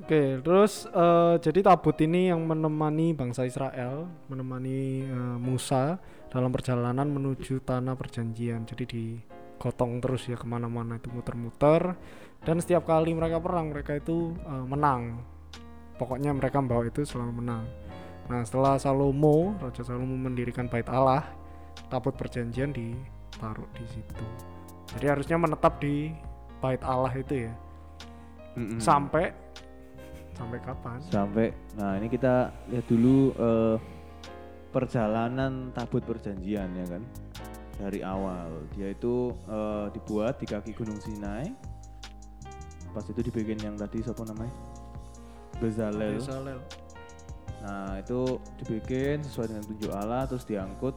Oke, 0.05 0.45
terus 0.45 0.85
eh, 0.85 1.35
jadi 1.41 1.61
tabut 1.65 1.97
ini 2.05 2.29
yang 2.29 2.45
menemani 2.45 3.17
bangsa 3.17 3.49
Israel, 3.49 4.05
menemani 4.29 5.11
eh, 5.11 5.37
Musa 5.41 5.97
dalam 6.29 6.53
perjalanan 6.53 7.09
menuju 7.09 7.65
tanah 7.65 7.97
perjanjian. 7.99 8.69
Jadi 8.69 8.85
digotong 9.65 9.97
terus 10.05 10.29
ya 10.29 10.37
ke 10.37 10.45
mana-mana 10.45 11.01
itu 11.01 11.09
muter-muter. 11.09 11.97
Dan 12.45 12.61
setiap 12.61 12.85
kali 12.85 13.17
mereka 13.17 13.41
perang, 13.41 13.73
mereka 13.73 13.97
itu 13.97 14.37
eh, 14.45 14.65
menang. 14.69 15.25
Pokoknya 15.97 16.37
mereka 16.37 16.61
membawa 16.61 16.85
itu 16.85 17.01
selalu 17.09 17.41
menang. 17.41 17.65
Nah, 18.29 18.45
setelah 18.45 18.77
Salomo, 18.77 19.57
Raja 19.57 19.81
Salomo 19.81 20.13
mendirikan 20.21 20.69
bait 20.69 20.85
Allah, 20.93 21.25
tabut 21.89 22.13
perjanjian 22.13 22.77
ditaruh 22.77 23.65
di 23.73 23.85
situ. 23.89 24.25
Jadi 24.93 25.07
harusnya 25.09 25.41
menetap 25.41 25.81
di 25.81 26.13
bait 26.61 26.85
Allah 26.85 27.13
itu 27.17 27.49
ya. 27.49 27.53
Mm-mm. 28.61 28.77
Sampai 28.77 29.33
sampai 30.35 30.59
kapan? 30.67 30.99
sampai 31.15 31.55
nah 31.79 31.95
ini 31.95 32.11
kita 32.11 32.51
lihat 32.67 32.87
dulu 32.91 33.31
eh, 33.39 33.77
perjalanan 34.75 35.71
tabut 35.71 36.03
perjanjian 36.03 36.75
ya 36.75 36.87
kan 36.91 37.03
dari 37.85 38.01
awal. 38.01 38.65
Dia 38.73 38.97
itu 38.97 39.37
eh, 39.45 39.87
dibuat 39.93 40.41
di 40.41 40.49
kaki 40.49 40.73
gunung 40.73 40.97
Sinai. 41.05 41.53
Pas 42.97 43.05
itu 43.05 43.21
dibikin 43.21 43.61
yang 43.61 43.77
tadi 43.77 44.01
siapa 44.01 44.25
namanya? 44.25 44.55
Bezalel. 45.61 46.17
Bezalel. 46.17 46.61
nah 47.65 47.97
itu 47.97 48.37
dibikin 48.61 49.25
sesuai 49.25 49.49
dengan 49.49 49.65
tunjuk 49.65 49.93
Allah 49.97 50.29
terus 50.29 50.45
diangkut 50.45 50.93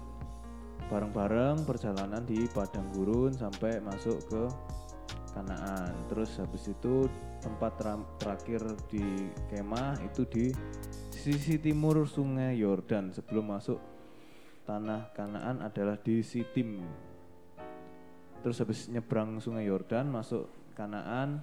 bareng-bareng 0.92 1.64
perjalanan 1.64 2.20
di 2.28 2.44
padang 2.52 2.84
gurun 2.92 3.32
sampai 3.32 3.80
masuk 3.80 4.20
ke 4.28 4.44
Kanaan. 5.32 5.94
Terus 6.12 6.34
habis 6.42 6.66
itu 6.68 7.06
tempat 7.46 7.78
terakhir 8.18 8.66
di 8.90 9.30
kemah 9.54 9.96
itu 10.02 10.26
di 10.28 10.46
sisi 11.14 11.62
timur 11.62 12.10
sungai 12.10 12.58
Yordan 12.58 13.14
sebelum 13.14 13.54
masuk 13.54 13.78
tanah 14.68 15.16
Kanaan 15.16 15.64
adalah 15.64 15.96
di 15.96 16.20
Sitim 16.20 16.84
terus 18.44 18.60
habis 18.60 18.92
nyebrang 18.92 19.40
sungai 19.40 19.66
Yordan 19.66 20.12
masuk 20.12 20.52
Kanaan 20.76 21.42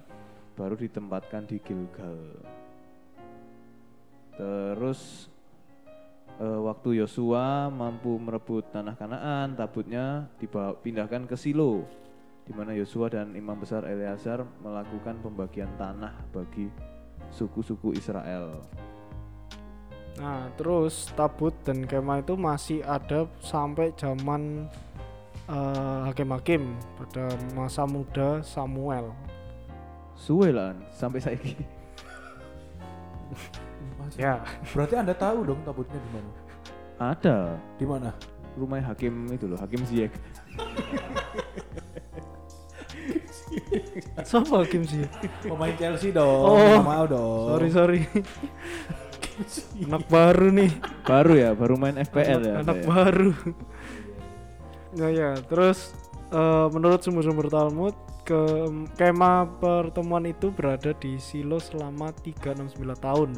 baru 0.53 0.77
ditempatkan 0.77 1.49
di 1.49 1.57
Gilgal 1.59 2.21
terus 4.37 5.27
eh, 6.37 6.59
waktu 6.61 7.01
Yosua 7.01 7.73
mampu 7.73 8.15
merebut 8.21 8.69
tanah 8.69 8.93
Kanaan 8.93 9.57
tabutnya 9.57 10.29
dibawa 10.37 10.77
pindahkan 10.77 11.25
ke 11.25 11.33
Silo 11.33 11.83
di 12.45 12.53
mana 12.53 12.77
Yosua 12.77 13.09
dan 13.09 13.33
imam 13.33 13.57
besar 13.57 13.89
Eleazar 13.89 14.45
melakukan 14.61 15.17
pembagian 15.25 15.73
tanah 15.81 16.13
bagi 16.29 16.69
suku-suku 17.33 17.97
Israel. 17.97 18.61
Nah, 20.15 20.47
terus 20.55 21.11
tabut 21.13 21.51
dan 21.67 21.83
kemah 21.83 22.23
itu 22.23 22.39
masih 22.39 22.79
ada 22.87 23.27
sampai 23.43 23.91
zaman 23.99 24.71
eh, 25.51 25.99
hakim-hakim 26.07 26.71
pada 26.95 27.35
masa 27.51 27.83
muda 27.83 28.39
Samuel. 28.39 29.11
Suwe 30.15 30.55
lah 30.55 30.71
sampai 30.95 31.19
saiki. 31.19 31.53
Ya, 34.15 34.39
Berarti 34.71 34.95
Anda 34.95 35.17
tahu 35.17 35.43
dong 35.43 35.59
tabutnya 35.65 35.97
di 35.97 36.09
mana? 36.13 36.29
Ada 36.95 37.57
Di 37.75 37.83
mana? 37.83 38.13
rumah 38.55 38.79
hakim 38.79 39.27
itu 39.35 39.51
loh, 39.51 39.59
hakim 39.59 39.83
Ziyech. 39.83 40.15
siapa 44.23 44.63
hakim 44.63 44.87
sih? 44.87 45.03
Pemain 45.43 45.75
Chelsea 45.75 46.15
dong. 46.15 46.55
Oh. 46.55 46.79
Mau 46.79 47.03
dong. 47.03 47.51
Sorry 47.51 47.69
sorry. 47.69 48.01
Anak 49.87 50.07
baru 50.07 50.47
nih. 50.51 50.71
Baru 51.03 51.33
ya, 51.35 51.51
baru 51.51 51.75
main 51.75 51.99
FPL 51.99 52.41
ya. 52.43 52.55
anak 52.63 52.79
ya? 52.81 52.85
baru. 52.87 53.31
Nah 54.95 55.09
ya, 55.11 55.31
terus 55.43 55.91
eh, 56.31 56.67
menurut 56.71 57.03
sumber-sumber 57.03 57.51
Talmud 57.51 57.95
ke 58.25 58.41
kemah 58.97 59.61
pertemuan 59.61 60.25
itu 60.25 60.49
berada 60.49 60.95
di 60.97 61.19
Silo 61.21 61.61
selama 61.61 62.09
369 62.09 62.79
tahun 62.97 63.31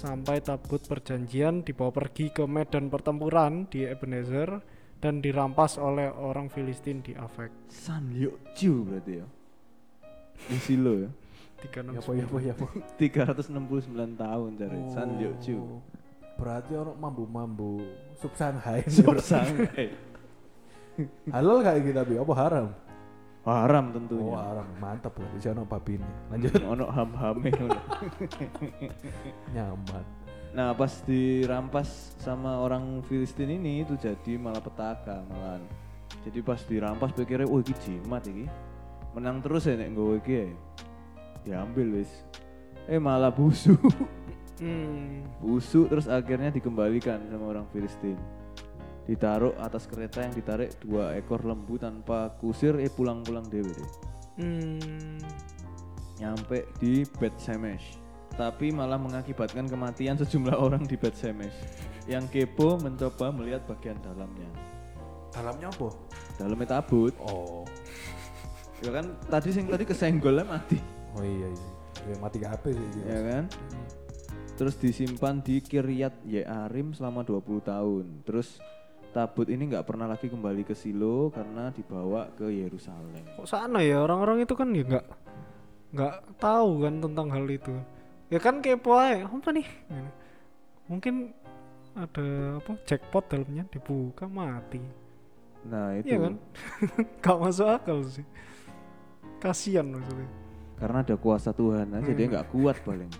sampai 0.00 0.40
tabut 0.40 0.80
perjanjian 0.84 1.60
dibawa 1.60 1.92
pergi 1.92 2.32
ke 2.32 2.48
medan 2.48 2.88
pertempuran 2.88 3.68
di 3.68 3.84
Ebenezer 3.84 4.64
dan 5.00 5.20
dirampas 5.20 5.76
oleh 5.76 6.08
orang 6.08 6.48
Filistin 6.48 7.04
di 7.04 7.12
Afek. 7.12 7.52
San 7.68 8.12
Ju 8.56 8.84
berarti 8.84 9.12
ya. 9.20 9.26
Di 10.48 10.56
Silo 10.60 10.92
ya. 10.96 11.10
Ya 11.60 12.00
369. 12.00 12.24
apa 12.24 12.38
ya 12.40 12.40
ya. 12.40 12.54
369 12.96 14.16
tahun 14.24 14.50
dari 14.56 14.80
San 14.90 15.20
Ju. 15.20 15.60
Oh, 15.60 15.84
Berarti 16.40 16.72
orang 16.72 16.96
mambu-mambu 16.96 17.84
sub 18.16 18.32
Shanghai. 18.32 18.80
Sangai. 19.20 19.92
Halal 21.34 21.60
kayak 21.60 21.80
gitu 21.84 21.96
tapi 21.96 22.14
apa 22.16 22.32
haram? 22.36 22.68
Haram 23.40 23.84
Oh 23.88 23.92
tentunya. 23.96 24.36
haram, 24.36 24.68
mantap 24.76 25.16
lah. 25.16 25.28
Di 25.32 25.40
sana 25.40 25.64
babine. 25.64 26.04
Lanjut 26.28 26.60
Ono 26.60 26.86
ham-hame 26.92 27.48
nyaman. 29.56 30.04
Nah 30.50 30.74
pas 30.76 30.92
dirampas 31.06 32.18
sama 32.20 32.60
orang 32.60 33.00
Filistin 33.06 33.48
ini 33.48 33.86
itu 33.86 33.96
jadi 33.96 34.36
malapetaka 34.36 35.24
malahan. 35.30 35.62
Jadi 36.26 36.38
pas 36.44 36.60
dirampas 36.68 37.16
pikirnya, 37.16 37.48
oh 37.48 37.64
ini 37.64 37.72
jimat 37.80 38.20
ini. 38.28 38.44
Menang 39.16 39.40
terus 39.40 39.64
ya 39.64 39.78
nek 39.78 39.88
nggawa 39.94 40.20
iki 40.20 40.34
ya. 40.36 40.46
Diambil 41.46 42.02
wis. 42.02 42.10
Eh 42.90 43.00
malah 43.00 43.32
busuk. 43.32 43.78
Hmm. 44.60 45.24
busuk 45.40 45.88
terus 45.88 46.04
akhirnya 46.04 46.52
dikembalikan 46.52 47.16
sama 47.32 47.56
orang 47.56 47.64
Filistin. 47.72 48.20
Ditaruh 49.08 49.56
atas 49.56 49.88
kereta 49.88 50.20
yang 50.20 50.36
ditarik 50.36 50.76
dua 50.84 51.16
ekor 51.16 51.40
lembu 51.40 51.80
tanpa 51.80 52.36
kusir, 52.36 52.76
eh 52.76 52.92
pulang-pulang 52.92 53.48
dewe 53.48 53.72
deh. 53.72 53.90
Hmm. 54.36 55.16
Nyampe 56.20 56.68
di 56.76 57.08
Bet 57.16 57.32
Shemesh, 57.40 57.96
tapi 58.36 58.68
malah 58.68 59.00
mengakibatkan 59.00 59.64
kematian 59.64 60.20
sejumlah 60.20 60.52
orang 60.60 60.84
di 60.84 61.00
Beth 61.00 61.16
Shemesh. 61.16 61.56
Yang 62.04 62.28
kepo 62.28 62.76
mencoba 62.76 63.32
melihat 63.32 63.64
bagian 63.64 63.96
dalamnya. 64.04 64.48
Dalamnya 65.32 65.72
apa? 65.72 65.88
Dalamnya 66.36 66.68
tabut. 66.68 67.16
Oh. 67.24 67.64
Ya 68.84 68.92
kan 68.92 69.16
tadi 69.32 69.48
sing 69.56 69.64
tadi 69.68 69.88
kesenggolnya 69.88 70.44
mati. 70.44 70.99
Oh 71.18 71.24
iya 71.24 71.48
iya. 71.50 71.70
Ya, 72.10 72.14
mati 72.22 72.38
apa 72.46 72.66
sih 72.70 72.86
gitu. 72.94 73.04
ya 73.04 73.20
kan? 73.26 73.44
Terus 74.56 74.74
disimpan 74.76 75.40
di 75.40 75.60
Kiryat 75.64 76.20
Yearim 76.24 76.92
selama 76.92 77.24
20 77.24 77.64
tahun. 77.64 78.06
Terus 78.28 78.60
tabut 79.10 79.50
ini 79.50 79.72
nggak 79.74 79.86
pernah 79.88 80.06
lagi 80.06 80.30
kembali 80.30 80.62
ke 80.62 80.74
Silo 80.76 81.34
karena 81.34 81.74
dibawa 81.74 82.30
ke 82.38 82.46
Yerusalem. 82.46 83.24
Kok 83.36 83.48
sana 83.48 83.82
ya 83.82 84.04
orang-orang 84.04 84.46
itu 84.46 84.54
kan 84.54 84.70
ya 84.70 84.86
nggak 84.86 85.06
nggak 85.90 86.14
tahu 86.38 86.86
kan 86.86 86.94
tentang 87.02 87.26
hal 87.34 87.46
itu. 87.50 87.74
Ya 88.30 88.38
kan 88.38 88.62
kepo 88.62 88.94
aja, 88.94 89.26
apa 89.26 89.50
nih? 89.50 89.66
Mungkin 90.86 91.34
ada 91.98 92.26
apa 92.62 92.72
jackpot 92.86 93.26
dalamnya 93.26 93.66
dibuka 93.66 94.30
mati. 94.30 94.78
Nah 95.66 95.98
itu 95.98 96.14
Iya 96.14 96.18
kan? 96.22 96.34
Gak 97.24 97.36
masuk 97.36 97.66
akal 97.68 97.98
sih. 98.06 98.26
Kasian 99.42 99.90
maksudnya. 99.90 100.28
Karena 100.80 100.98
ada 100.98 101.14
kuasa 101.14 101.52
Tuhan 101.52 101.92
aja 101.92 102.10
dia 102.10 102.24
Hmm. 102.24 102.32
nggak 102.32 102.46
kuat 102.50 102.76
paling. 102.80 103.10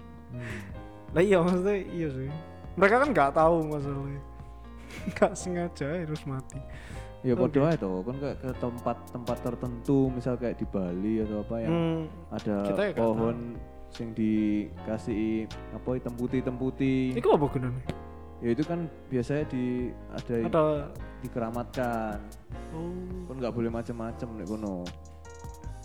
Lah 1.11 1.21
iya 1.21 1.39
maksudnya 1.39 1.77
iya 1.87 2.09
sih. 2.09 2.31
Mereka 2.75 2.97
kan 2.99 3.09
nggak 3.11 3.31
tahu 3.33 3.57
masalahnya. 3.69 4.23
Gak 5.15 5.33
sengaja 5.33 5.87
harus 6.03 6.23
mati. 6.25 6.59
Ya 7.21 7.37
podo 7.37 7.63
ae 7.63 7.77
toh, 7.77 8.01
kan 8.01 8.17
kayak 8.17 8.37
ke 8.39 8.51
tempat-tempat 8.59 9.39
tertentu, 9.39 10.09
misal 10.09 10.35
kayak 10.35 10.57
di 10.57 10.67
Bali 10.67 11.21
atau 11.21 11.45
apa 11.45 11.55
yang 11.59 11.71
Hmm, 11.71 12.01
ada 12.33 12.55
ya 12.65 12.73
nggak 12.91 12.97
pohon 12.97 13.37
sing 13.89 14.11
dikasih 14.11 15.45
apa 15.71 15.89
hitam 15.95 16.15
putih 16.17 16.41
hitam 16.41 16.57
putih. 16.57 17.13
itu 17.13 17.29
apa 17.29 17.45
gunanya? 17.47 17.83
Ya 18.41 18.49
itu 18.51 18.65
kan 18.65 18.89
biasanya 19.07 19.45
di 19.47 19.65
ada, 20.11 20.33
yang 20.33 20.49
Ada 20.49 20.63
dikeramatkan. 21.21 22.17
oh, 22.73 23.29
Kon 23.29 23.37
nggak 23.37 23.53
boleh 23.53 23.71
macam-macam 23.71 24.29
nek 24.35 24.47
kono. 24.49 24.77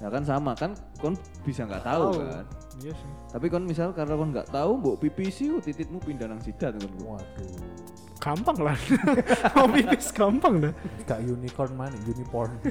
Ya 0.04 0.12
kan 0.12 0.24
sama 0.28 0.52
kan 0.60 0.76
kon 1.00 1.16
bisa 1.48 1.64
nggak 1.64 1.88
tahu, 1.88 2.12
Tahu. 2.12 2.28
kan. 2.28 2.46
iya 2.84 2.92
sih. 2.92 3.12
Tapi 3.32 3.46
kon 3.48 3.64
misal 3.64 3.96
karena 3.96 4.20
kon 4.20 4.30
nggak 4.36 4.52
tahu 4.52 4.72
mbok 4.76 4.96
pipisi 5.00 5.48
oh, 5.48 5.64
tititmu 5.64 6.04
pindah 6.04 6.28
nang 6.28 6.44
sidat 6.44 6.76
kon. 6.76 6.92
Waduh. 7.16 7.56
Gampang 8.20 8.58
lah. 8.60 8.78
Mau 9.56 9.68
pipis 9.72 10.10
gampang 10.12 10.58
dah. 10.58 10.74
Gak 11.06 11.20
unicorn 11.22 11.72
mana, 11.78 11.96
unicorn. 12.10 12.52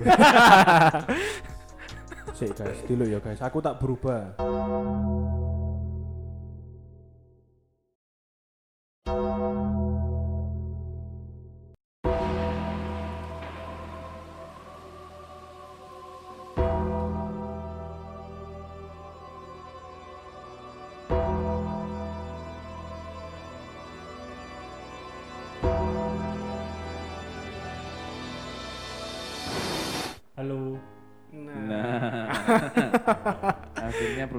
Sik 2.34 2.58
guys, 2.58 2.80
dulu 2.90 3.06
ya 3.06 3.22
guys. 3.22 3.38
Aku 3.38 3.62
tak 3.62 3.78
berubah. 3.78 4.34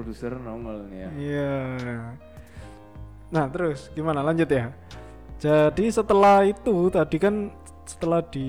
Produser 0.06 0.38
nongol 0.38 0.86
nih 0.86 0.98
ya. 1.02 1.10
Iya. 1.18 1.58
Nah 3.34 3.44
terus 3.50 3.90
gimana 3.90 4.22
lanjut 4.22 4.46
ya? 4.46 4.70
Jadi 5.42 5.90
setelah 5.90 6.46
itu 6.46 6.86
tadi 6.94 7.18
kan 7.18 7.50
setelah 7.82 8.22
di 8.22 8.46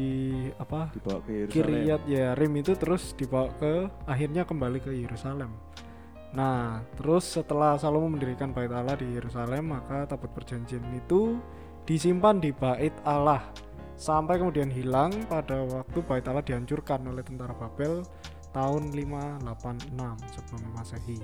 apa 0.62 0.94
Dibawa 0.94 1.20
ke 1.26 1.32
Yerusalem. 1.34 1.54
Kiryat 1.58 2.02
Yearim 2.06 2.54
itu 2.62 2.78
terus 2.78 3.18
dibawa 3.18 3.50
ke 3.58 3.90
akhirnya 4.06 4.46
kembali 4.46 4.86
ke 4.86 4.94
Yerusalem. 4.94 5.50
Nah 6.38 6.86
terus 6.94 7.26
setelah 7.26 7.74
Salomo 7.82 8.06
mendirikan 8.14 8.54
bait 8.54 8.70
Allah 8.70 8.94
di 8.94 9.10
Yerusalem 9.18 9.74
maka 9.74 10.06
tabut 10.06 10.30
perjanjian 10.38 10.86
itu 10.94 11.42
disimpan 11.90 12.38
di 12.38 12.54
bait 12.54 12.94
Allah 13.02 13.42
sampai 13.98 14.38
kemudian 14.38 14.70
hilang 14.70 15.10
pada 15.26 15.66
waktu 15.66 16.06
bait 16.06 16.26
Allah 16.30 16.46
dihancurkan 16.46 17.02
oleh 17.10 17.26
tentara 17.26 17.58
Babel 17.58 18.06
tahun 18.58 18.84
586 18.90 20.34
sebelum 20.34 20.62
Masehi. 20.74 21.18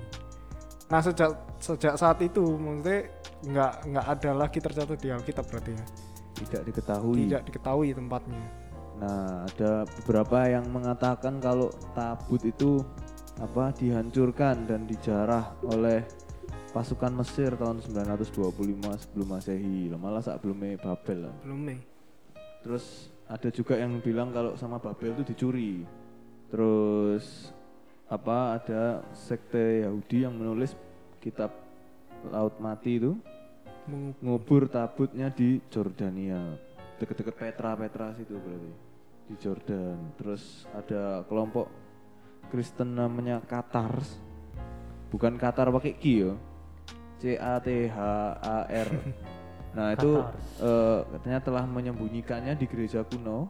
Nah 0.86 1.00
sejak 1.02 1.30
sejak 1.58 1.94
saat 1.98 2.22
itu 2.22 2.44
maksudnya 2.54 3.10
nggak 3.44 3.72
nggak 3.90 4.06
ada 4.06 4.30
lagi 4.38 4.58
tercatat 4.62 4.98
di 5.02 5.10
Alkitab 5.10 5.44
berarti 5.50 5.72
ya 5.74 5.84
Tidak 6.34 6.62
diketahui. 6.70 7.26
tidak 7.26 7.42
diketahui 7.50 7.88
tempatnya. 7.94 8.44
Nah, 8.94 9.42
ada 9.42 9.82
beberapa 9.98 10.46
yang 10.46 10.70
mengatakan 10.70 11.42
kalau 11.42 11.66
tabut 11.98 12.38
itu 12.46 12.78
apa 13.42 13.74
dihancurkan 13.74 14.62
dan 14.70 14.86
dijarah 14.86 15.50
oleh 15.66 16.06
pasukan 16.70 17.10
Mesir 17.22 17.54
tahun 17.58 17.82
925 17.82 19.02
sebelum 19.02 19.28
Masehi. 19.30 19.90
Lah, 19.90 19.98
Malah 19.98 20.22
saat 20.22 20.38
belum 20.42 20.78
Babel. 20.78 21.26
Belum. 21.42 21.70
Terus 22.62 23.10
ada 23.26 23.48
juga 23.50 23.78
yang 23.78 23.98
bilang 23.98 24.30
kalau 24.30 24.54
sama 24.54 24.78
Babel 24.78 25.14
itu 25.18 25.26
dicuri. 25.34 25.82
Terus 26.48 27.52
apa 28.10 28.60
ada 28.60 29.00
sekte 29.16 29.86
Yahudi 29.86 30.28
yang 30.28 30.34
menulis 30.36 30.76
kitab 31.20 31.52
Laut 32.28 32.56
Mati 32.58 33.00
itu. 33.00 33.12
Mengu- 33.84 34.16
ngubur 34.24 34.64
tabutnya 34.68 35.28
di 35.28 35.60
Jordania. 35.68 36.56
Deket-deket 36.96 37.36
Petra 37.36 37.76
Petra 37.76 38.16
situ 38.16 38.36
berarti 38.40 38.72
di 39.28 39.34
Jordan. 39.40 39.98
Terus 40.16 40.68
ada 40.72 41.24
kelompok 41.28 41.68
Kristen 42.52 42.96
namanya 42.96 43.40
Katars 43.44 44.20
bukan 45.08 45.38
Qatar 45.40 45.72
pakai 45.72 45.94
Q 45.96 46.04
ya. 46.04 46.32
C 47.20 47.22
A 47.40 47.56
T 47.62 47.88
H 47.88 47.98
A 48.40 48.58
R. 48.68 48.88
Nah 49.74 49.90
itu 49.96 50.22
eh, 50.60 50.98
katanya 51.18 51.40
telah 51.40 51.64
menyembunyikannya 51.66 52.54
di 52.54 52.66
gereja 52.68 53.02
kuno 53.02 53.48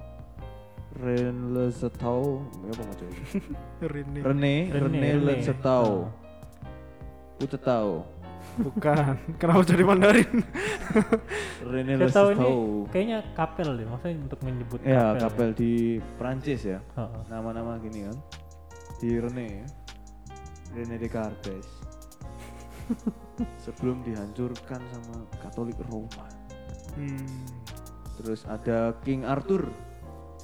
Renlesetau 0.95 2.47
apa 2.71 2.83
mau 2.87 2.95
coba 2.95 3.15
Rini. 3.83 4.21
Rene 4.23 4.55
Rene, 4.71 4.99
Rene 5.19 5.35
Utetau 7.43 8.07
Bukan. 8.55 9.19
Kenapa 9.43 9.67
jadi 9.67 9.83
Mandarin? 9.83 10.31
Rene 11.75 11.99
Lensetau 11.99 12.87
kayaknya 12.95 13.27
kapel 13.35 13.75
deh, 13.75 13.87
maksudnya 13.89 14.15
untuk 14.31 14.41
menyebut 14.47 14.79
Ya, 14.87 15.19
kapel. 15.19 15.23
kapel 15.27 15.49
di 15.59 15.73
Prancis 16.15 16.63
ya. 16.63 16.79
Nama-nama 17.27 17.83
gini 17.83 18.07
kan. 18.07 18.17
Di 19.03 19.19
Rene 19.19 19.47
ya. 19.65 19.67
Rene 20.71 20.95
Descartes. 21.03 21.67
Sebelum 23.65 24.07
dihancurkan 24.07 24.79
sama 24.93 25.27
Katolik 25.43 25.79
Roma. 25.91 26.27
Hmm. 26.95 27.27
Terus 28.23 28.47
ada 28.47 28.95
King 29.03 29.27
Arthur. 29.27 29.67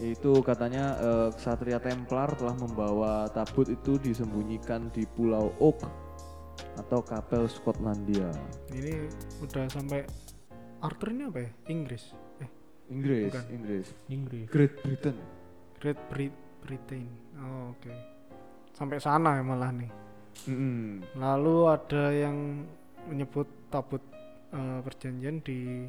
Itu 0.01 0.41
katanya 0.41 0.97
eh, 0.97 1.29
Ksatria 1.37 1.77
Templar 1.77 2.33
telah 2.33 2.57
membawa 2.57 3.29
tabut 3.31 3.69
itu 3.69 4.01
disembunyikan 4.01 4.89
di 4.97 5.05
Pulau 5.05 5.53
Oak 5.61 5.85
atau 6.81 7.05
kapel 7.05 7.45
Skotlandia. 7.45 8.33
Ini 8.73 9.05
udah 9.45 9.69
sampai 9.69 10.09
Arthur 10.81 11.13
ini 11.13 11.29
apa 11.29 11.39
ya? 11.45 11.51
Inggris. 11.69 12.17
Eh, 12.41 12.51
Inggris, 12.89 13.29
Bukan. 13.29 13.45
Inggris. 13.53 13.87
Inggris. 14.09 14.47
Great 14.49 14.75
Britain. 14.81 15.17
Great 15.81 16.01
Brit 16.09 16.35
Britain. 16.65 17.05
Oh, 17.37 17.77
oke. 17.77 17.93
Sampai 18.73 18.97
sana 18.97 19.37
ya 19.37 19.45
malah 19.45 19.73
nih. 19.73 19.91
Mm-mm. 20.49 21.05
Lalu 21.21 21.57
ada 21.69 22.05
yang 22.09 22.65
menyebut 23.05 23.49
tabut 23.69 24.01
eh, 24.57 24.81
perjanjian 24.81 25.45
di 25.45 25.85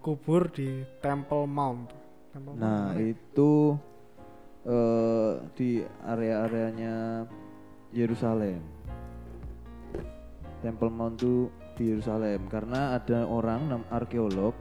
kubur 0.00 0.48
di 0.48 0.84
Temple 1.04 1.44
Mount. 1.44 2.03
Nah 2.34 2.90
mana? 2.90 2.98
itu 2.98 3.78
eh 4.66 5.32
di 5.54 5.70
area-areanya 6.02 7.28
Yerusalem. 7.94 8.58
Temple 10.64 10.90
Mount 10.90 11.20
itu 11.20 11.52
di 11.76 11.92
Yerusalem 11.92 12.48
karena 12.48 12.96
ada 12.96 13.28
orang 13.28 13.68
nam 13.68 13.82
arkeolog 13.92 14.56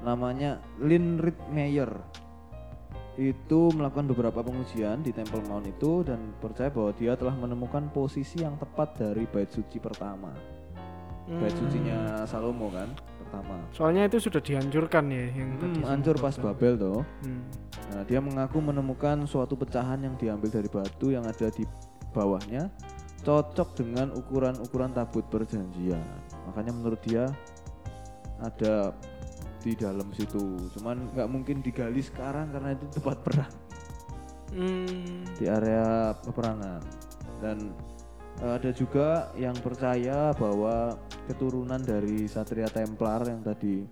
namanya 0.00 0.62
Linrit 0.80 1.36
Meyer 1.52 1.90
itu 3.16 3.72
melakukan 3.72 4.12
beberapa 4.12 4.44
pengujian 4.44 5.00
di 5.00 5.12
Temple 5.12 5.44
Mount 5.48 5.64
itu 5.64 6.04
dan 6.04 6.36
percaya 6.36 6.68
bahwa 6.68 6.92
dia 6.92 7.16
telah 7.16 7.32
menemukan 7.32 7.88
posisi 7.92 8.44
yang 8.44 8.60
tepat 8.60 8.96
dari 8.96 9.24
bait 9.24 9.48
suci 9.48 9.80
pertama. 9.80 10.32
Bait 11.26 11.52
Hmm. 11.52 11.60
sucinya 11.64 11.98
Salomo 12.28 12.68
kan 12.70 12.92
pertama. 13.36 13.56
Soalnya 13.72 14.02
itu 14.08 14.16
sudah 14.16 14.40
dihancurkan 14.40 15.04
ya 15.12 15.26
yang 15.30 15.50
tadi 15.60 15.78
Hmm, 15.78 15.84
hancur 15.84 16.14
sempat 16.16 16.32
pas. 16.32 16.44
Babel 16.56 16.74
toh. 16.76 17.00
Hmm. 17.20 17.42
Nah, 17.92 18.02
dia 18.08 18.20
mengaku 18.20 18.58
menemukan 18.58 19.16
suatu 19.28 19.54
pecahan 19.54 20.00
yang 20.00 20.16
diambil 20.16 20.48
dari 20.48 20.68
batu 20.68 21.12
yang 21.12 21.24
ada 21.24 21.48
di 21.52 21.64
bawahnya 22.10 22.72
cocok 23.22 23.74
dengan 23.74 24.14
ukuran-ukuran 24.14 24.94
tabut 24.94 25.26
perjanjian. 25.26 26.00
makanya 26.46 26.70
menurut 26.70 27.02
dia 27.02 27.26
ada 28.38 28.94
di 29.60 29.74
dalam 29.74 30.06
situ 30.14 30.54
cuman 30.78 31.10
nggak 31.10 31.26
mungkin 31.26 31.58
digali 31.58 31.98
sekarang 31.98 32.54
karena 32.54 32.72
itu 32.72 32.86
tempat 32.94 33.18
perang 33.26 33.52
Hmm. 34.54 35.26
di 35.36 35.44
area 35.50 36.14
peperangan 36.22 36.78
dan 37.42 37.74
eh, 38.38 38.52
ada 38.54 38.70
juga 38.70 39.28
yang 39.34 39.58
percaya 39.58 40.30
bahwa 40.38 40.94
keturunan 41.26 41.82
dari 41.82 42.30
Satria 42.30 42.70
Templar 42.70 43.26
yang 43.26 43.42
tadi 43.42 43.82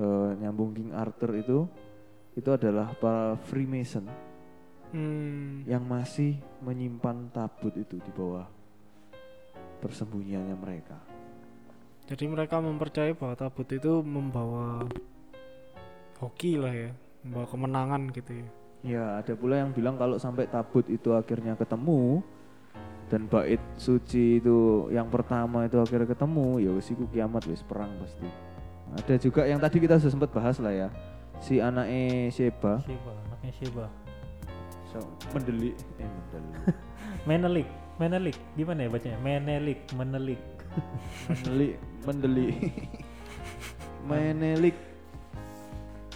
eh, 0.00 0.30
nyambung 0.40 0.72
King 0.72 0.90
Arthur 0.96 1.30
itu 1.36 1.58
itu 2.34 2.48
adalah 2.48 2.96
para 2.96 3.36
Freemason 3.46 4.30
Hmm. 4.90 5.62
yang 5.70 5.86
masih 5.86 6.34
menyimpan 6.66 7.30
tabut 7.30 7.70
itu 7.78 8.02
di 8.02 8.10
bawah 8.10 8.42
persembunyiannya 9.78 10.56
mereka. 10.58 10.98
Jadi 12.10 12.26
mereka 12.26 12.58
mempercayai 12.58 13.14
bahwa 13.14 13.38
tabut 13.38 13.70
itu 13.70 14.02
membawa 14.02 14.82
hoki 16.18 16.58
lah 16.58 16.74
ya, 16.74 16.90
membawa 17.22 17.46
kemenangan 17.46 18.02
gitu 18.10 18.32
ya. 18.34 18.48
Ya, 18.82 19.04
ada 19.22 19.30
pula 19.38 19.62
yang 19.62 19.70
bilang 19.70 19.94
kalau 19.94 20.18
sampai 20.18 20.50
tabut 20.50 20.82
itu 20.90 21.14
akhirnya 21.14 21.54
ketemu 21.54 22.18
dan 23.10 23.26
bait 23.26 23.58
suci 23.74 24.38
itu 24.38 24.86
yang 24.94 25.10
pertama 25.10 25.66
itu 25.66 25.82
akhirnya 25.82 26.06
ketemu, 26.06 26.62
ya 26.62 26.70
wis 26.70 26.86
iku 26.94 27.10
kiamat 27.10 27.42
wis 27.50 27.66
perang 27.66 27.90
pasti. 27.98 28.30
Ada 28.94 29.14
juga 29.18 29.42
yang 29.50 29.58
tadi 29.58 29.82
kita 29.82 29.98
sudah 29.98 30.14
sempat 30.14 30.30
bahas 30.30 30.62
lah 30.62 30.70
ya. 30.70 30.88
Si 31.42 31.58
anaknya 31.58 32.30
Sheba 32.30 32.78
Sheba, 32.86 33.12
anaknya 33.26 33.52
Sheba. 33.58 33.86
so, 34.92 34.98
mendelik 35.34 35.74
eh 35.98 36.06
mendelik. 36.06 36.54
Menelik, 37.28 37.68
Menelik, 38.00 38.36
gimana 38.56 38.86
ya 38.86 38.88
bacanya? 38.88 39.18
Menelik, 39.20 39.80
Menelik. 39.92 40.40
mendelik 41.26 41.74
mendelik 42.06 42.56
menelik 44.10 44.76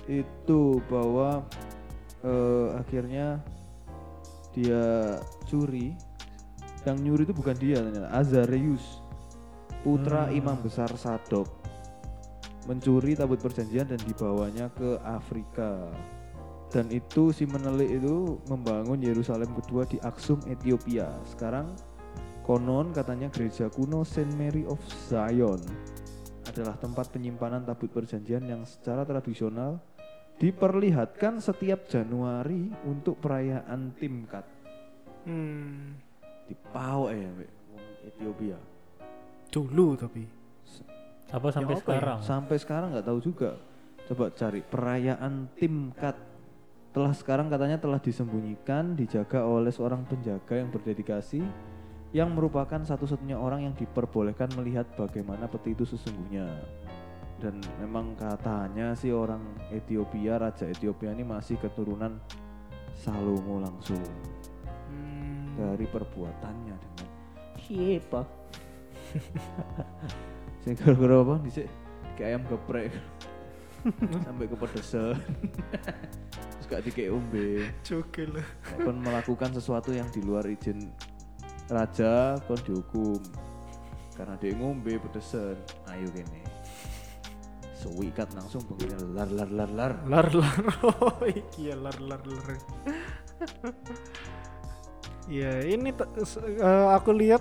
itu 0.06 0.78
bahwa 0.86 1.42
eh, 2.22 2.68
akhirnya 2.78 3.40
dia 4.54 5.18
curi 5.50 5.98
yang 6.84 7.00
nyuri 7.00 7.24
itu 7.24 7.34
bukan 7.36 7.56
dia 7.56 7.80
ternyata. 7.80 8.12
Azarius 8.12 9.00
putra 9.84 10.28
Hmm. 10.28 10.38
imam 10.40 10.58
besar 10.60 10.88
Sadok. 10.96 11.48
Mencuri 12.64 13.12
tabut 13.12 13.36
perjanjian 13.36 13.84
dan 13.84 14.00
dibawanya 14.00 14.72
ke 14.72 14.96
Afrika. 15.04 15.84
Dan 16.72 16.88
itu 16.88 17.30
si 17.30 17.44
menelik 17.44 18.00
itu 18.00 18.40
membangun 18.48 18.98
Yerusalem 18.98 19.52
kedua 19.52 19.84
di 19.84 20.00
Aksum 20.00 20.40
Ethiopia. 20.48 21.06
Sekarang 21.28 21.70
Konon 22.44 22.92
katanya 22.92 23.32
gereja 23.32 23.72
kuno 23.72 24.04
Saint 24.04 24.28
Mary 24.36 24.68
of 24.68 24.76
Zion 25.08 25.64
adalah 26.44 26.76
tempat 26.76 27.08
penyimpanan 27.08 27.64
tabut 27.64 27.88
perjanjian 27.88 28.44
yang 28.44 28.68
secara 28.68 29.00
tradisional 29.08 29.80
diperlihatkan 30.36 31.40
setiap 31.40 31.88
Januari 31.88 32.68
untuk 32.84 33.16
perayaan 33.16 33.96
Timkat. 33.96 34.44
Hmm. 35.24 36.03
Di 36.44 36.54
Pau 36.72 37.08
ya 37.10 37.28
Mbak, 37.28 37.50
wong 37.72 37.84
Ethiopia. 38.08 38.58
Dulu 39.48 39.86
tapi. 39.96 40.22
Apa 41.32 41.38
apa 41.38 41.46
ya? 41.48 41.54
sampai 41.56 41.76
sekarang? 41.80 42.18
Sampai 42.22 42.56
sekarang 42.60 42.88
nggak 42.94 43.06
tahu 43.06 43.18
juga. 43.22 43.50
Coba 44.04 44.28
cari 44.36 44.60
perayaan 44.60 45.48
Timkat. 45.56 46.16
Telah 46.94 47.10
sekarang 47.10 47.50
katanya 47.50 47.82
telah 47.82 47.98
disembunyikan, 47.98 48.94
dijaga 48.94 49.42
oleh 49.42 49.74
seorang 49.74 50.06
penjaga 50.06 50.54
yang 50.54 50.70
berdedikasi 50.70 51.42
yang 52.14 52.30
merupakan 52.30 52.78
satu-satunya 52.78 53.34
orang 53.34 53.66
yang 53.66 53.74
diperbolehkan 53.74 54.46
melihat 54.54 54.86
bagaimana 54.94 55.50
peti 55.50 55.74
itu 55.74 55.82
sesungguhnya. 55.82 56.46
Dan 57.42 57.58
memang 57.82 58.14
katanya 58.14 58.94
sih 58.94 59.10
orang 59.10 59.42
Ethiopia, 59.74 60.38
raja 60.38 60.70
Ethiopia 60.70 61.10
ini 61.10 61.26
masih 61.26 61.58
keturunan 61.58 62.22
Salomo 62.94 63.58
langsung. 63.58 63.98
Dari 65.54 65.86
perbuatannya 65.86 66.74
dengan 66.76 67.08
siapa? 67.62 68.20
Sing 70.64 70.74
gara-gara 70.74 71.16
apa 71.22 71.34
dhisik 71.44 71.68
kayak 72.16 72.28
ayam 72.34 72.42
geprek. 72.48 72.90
Sampai 74.26 74.48
kepedesan. 74.48 75.18
Terus 76.64 76.66
gak 76.70 76.80
lah. 78.32 78.46
Nek 78.72 78.78
kon 78.80 78.96
melakukan 79.04 79.50
sesuatu 79.52 79.92
yang 79.92 80.08
di 80.08 80.24
luar 80.24 80.48
izin 80.48 80.88
raja 81.68 82.40
kon 82.48 82.56
dihukum. 82.64 83.20
Karena 84.16 84.38
dia 84.40 84.56
ngombe 84.56 84.96
pedesan. 84.96 85.58
Ayo 85.90 86.08
kene. 86.14 86.40
Sewikat 87.76 88.32
langsung 88.32 88.64
pengen 88.64 89.12
lar 89.12 89.28
lar 89.28 89.50
lar 89.52 89.70
lar. 89.70 89.92
Lar 90.08 90.28
lar. 90.32 90.64
Oh 90.80 91.20
iya 91.60 91.76
lar 91.76 91.98
lar 92.00 92.22
lar. 92.24 92.56
Ya 95.24 95.64
ini 95.64 95.88
eh, 95.90 96.86
aku 96.92 97.10
lihat 97.12 97.40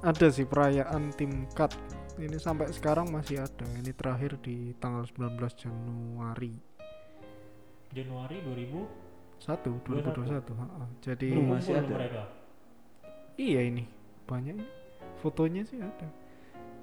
ada 0.00 0.28
sih 0.28 0.44
perayaan 0.44 1.08
tingkat 1.10 1.72
ini 2.16 2.36
sampai 2.36 2.68
sekarang 2.70 3.08
masih 3.08 3.40
ada 3.40 3.64
ini 3.74 3.90
terakhir 3.90 4.36
di 4.38 4.76
tanggal 4.76 5.08
19 5.08 5.34
Januari 5.56 6.52
Januari 7.90 8.36
2000 8.44 9.04
1 9.40 9.48
2021 9.82 10.54
ha-ha. 10.54 10.84
jadi 11.00 11.28
Belum 11.30 11.48
masih 11.50 11.72
ada. 11.74 11.90
mereka. 11.90 12.22
iya 13.34 13.60
ini 13.62 13.84
banyak 14.24 14.54
ini. 14.54 14.66
fotonya 15.18 15.62
sih 15.64 15.80
ada 15.80 16.06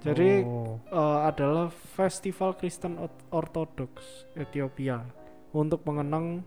jadi 0.01 0.41
Oh. 0.41 0.82
eh, 0.84 1.19
adalah 1.25 1.69
festival 1.69 2.58
Kristen 2.58 2.97
Ortodoks 3.30 4.25
Ethiopia 4.34 5.06
untuk 5.54 5.86
mengenang 5.86 6.41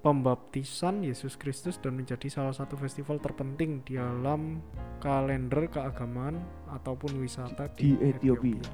pembaptisan 0.00 1.04
Yesus 1.04 1.36
Kristus 1.36 1.76
dan 1.76 1.96
menjadi 1.96 2.32
salah 2.32 2.56
satu 2.56 2.76
festival 2.80 3.20
terpenting 3.20 3.84
di 3.84 4.00
dalam 4.00 4.64
kalender 4.96 5.68
keagamaan 5.68 6.40
ataupun 6.72 7.20
wisata 7.20 7.68
Di 7.76 7.96
Ethiopia. 8.00 8.64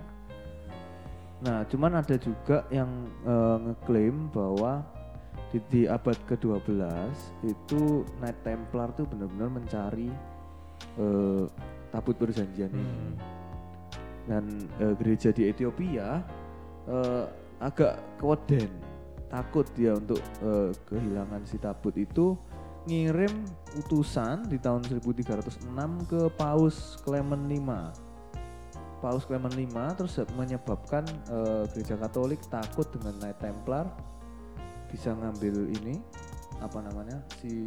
Nah, 1.43 1.67
cuman 1.69 2.01
ada 2.01 2.17
juga 2.17 2.65
yang 2.71 2.89
eh, 3.27 3.57
ngeklaim 3.69 4.31
bahwa 4.33 4.87
di, 5.53 5.59
di 5.69 5.83
abad 5.85 6.17
ke-12 6.27 6.81
itu 7.45 8.07
Knight 8.23 8.41
Templar 8.43 8.91
tuh 8.97 9.05
benar-benar 9.05 9.51
mencari 9.51 10.09
eh, 10.97 11.45
tabut 11.91 12.17
perjanjian 12.17 12.71
ini. 12.73 12.87
Hmm. 12.87 13.15
Dan 14.27 14.45
eh, 14.81 14.95
gereja 14.99 15.31
di 15.35 15.51
Ethiopia 15.51 16.23
eh, 16.89 17.25
agak 17.61 18.01
keweden, 18.21 18.71
takut 19.27 19.67
dia 19.75 19.95
untuk 19.95 20.21
eh, 20.43 20.71
kehilangan 20.87 21.43
si 21.47 21.59
tabut 21.59 21.95
itu 21.99 22.39
ngirim 22.87 23.43
utusan 23.83 24.47
di 24.47 24.63
tahun 24.63 24.87
1306 24.87 25.67
ke 26.07 26.21
Paus 26.39 26.95
Clement 27.03 27.43
V. 27.43 27.71
Paus 29.03 29.27
Clement 29.27 29.53
V 29.53 29.77
terus 29.99 30.15
menyebabkan 30.39 31.03
eh, 31.27 31.65
gereja 31.75 31.99
Katolik 31.99 32.41
takut 32.47 32.87
dengan 32.95 33.19
Knight 33.19 33.43
Templar 33.43 33.91
bisa 34.87 35.11
ngambil 35.11 35.75
ini 35.83 35.99
apa 36.63 36.79
namanya 36.79 37.19
si 37.43 37.67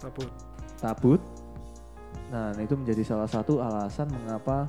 Tabut. 0.00 0.30
tabut. 0.80 1.20
Nah, 2.32 2.56
itu 2.56 2.72
menjadi 2.72 3.04
salah 3.04 3.28
satu 3.28 3.60
alasan 3.60 4.08
mengapa 4.08 4.64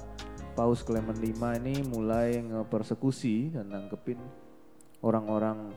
Paus 0.51 0.83
Clement 0.83 1.15
V 1.15 1.31
ini 1.31 1.79
mulai 1.87 2.43
ngepersekusi 2.43 3.55
dan 3.55 3.71
nangkepin 3.71 4.19
orang-orang 5.01 5.73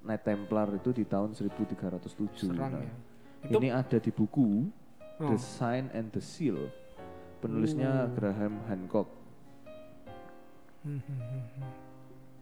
Knight 0.00 0.24
Templar 0.24 0.68
itu 0.74 0.90
di 0.90 1.04
tahun 1.04 1.36
1307. 1.36 2.50
Serang 2.50 2.72
Nah, 2.76 2.82
ya. 2.82 2.94
Itu 3.40 3.56
Ini 3.56 3.68
ada 3.72 3.96
di 3.96 4.10
buku 4.12 4.68
oh, 5.20 5.28
The 5.32 5.36
Sign 5.40 5.88
and 5.96 6.12
the 6.12 6.20
Seal. 6.20 6.68
Penulisnya 7.40 8.04
Hmm. 8.04 8.12
Graham 8.16 8.54
Hancock. 8.68 9.08
hmm, 10.84 11.00
hmm, 11.00 11.20
hmm, 11.20 11.46
hmm. 11.60 11.70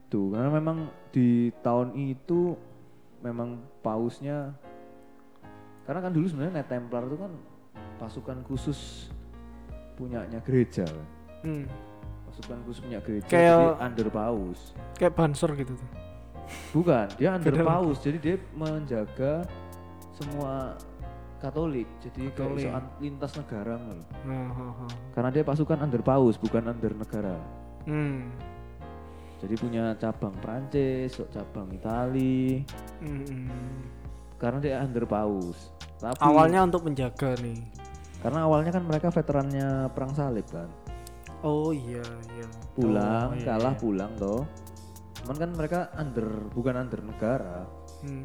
Tuh, 0.08 0.32
karena 0.32 0.50
memang 0.50 0.78
di 1.12 1.50
tahun 1.60 1.92
itu 1.94 2.56
memang 3.20 3.58
pausnya 3.82 4.54
karena 5.88 6.04
kan 6.04 6.12
dulu 6.12 6.26
sebenarnya 6.28 6.60
Knight 6.60 6.68
Templar 6.68 7.02
itu 7.08 7.16
kan 7.16 7.32
pasukan 7.96 8.38
khusus 8.44 9.10
punyanya 9.96 10.38
gereja 10.44 10.84
kan. 10.84 11.06
Hmm, 11.42 11.64
Pasukan 12.28 12.58
khusus 12.62 12.80
punya 12.80 13.00
gereja 13.00 13.26
Kayak- 13.26 13.56
jadi 13.58 13.82
under 13.82 14.08
paus. 14.08 14.60
kayak 14.94 15.14
banser 15.14 15.50
gitu 15.56 15.72
tuh. 15.74 15.90
Bukan, 16.72 17.06
dia 17.16 17.28
under 17.30 17.48
Beda 17.50 17.60
lagi. 17.60 17.70
paus. 17.70 17.96
Jadi 17.98 18.18
dia 18.18 18.36
menjaga 18.52 19.32
semua 20.12 20.76
Katolik. 21.38 21.86
Jadi 22.00 22.28
kayak 22.28 22.34
Katolik. 22.34 22.66
an- 22.68 22.92
lintas 22.98 23.32
negara 23.32 23.74
loh. 23.76 24.02
Nah, 24.24 24.48
ha, 24.48 24.66
ha. 24.74 24.86
Karena 25.12 25.30
dia 25.30 25.42
pasukan 25.42 25.78
under 25.78 26.02
paus, 26.02 26.34
bukan 26.34 26.66
under 26.66 26.92
negara. 26.92 27.36
Hmm. 27.84 28.32
Jadi 29.38 29.54
punya 29.54 29.94
cabang 29.94 30.34
Prancis, 30.34 31.14
cabang 31.30 31.70
Itali, 31.70 32.66
hmm, 32.98 33.22
hmm. 33.22 33.78
karena 34.34 34.58
dia 34.58 34.82
under 34.82 35.06
paus. 35.06 35.70
Tapi 35.96 36.18
Awalnya 36.18 36.66
untuk 36.66 36.82
menjaga 36.82 37.38
nih. 37.38 37.62
karena 38.18 38.42
awalnya 38.42 38.74
kan 38.74 38.82
mereka 38.82 39.08
veterannya 39.08 39.94
perang 39.94 40.10
salib 40.10 40.42
kan. 40.50 40.66
Oh 41.40 41.70
iya 41.70 42.02
iya. 42.32 42.46
pulang 42.72 43.28
Oh, 43.28 43.34
iya, 43.34 43.44
kalah 43.44 43.72
iya. 43.72 43.80
pulang 43.80 44.12
toh 44.14 44.42
cuman 45.18 45.36
kan 45.36 45.50
mereka 45.52 45.78
under 45.94 46.26
bukan 46.50 46.74
under 46.76 47.00
negara 47.00 47.66
Hmm. 47.98 48.22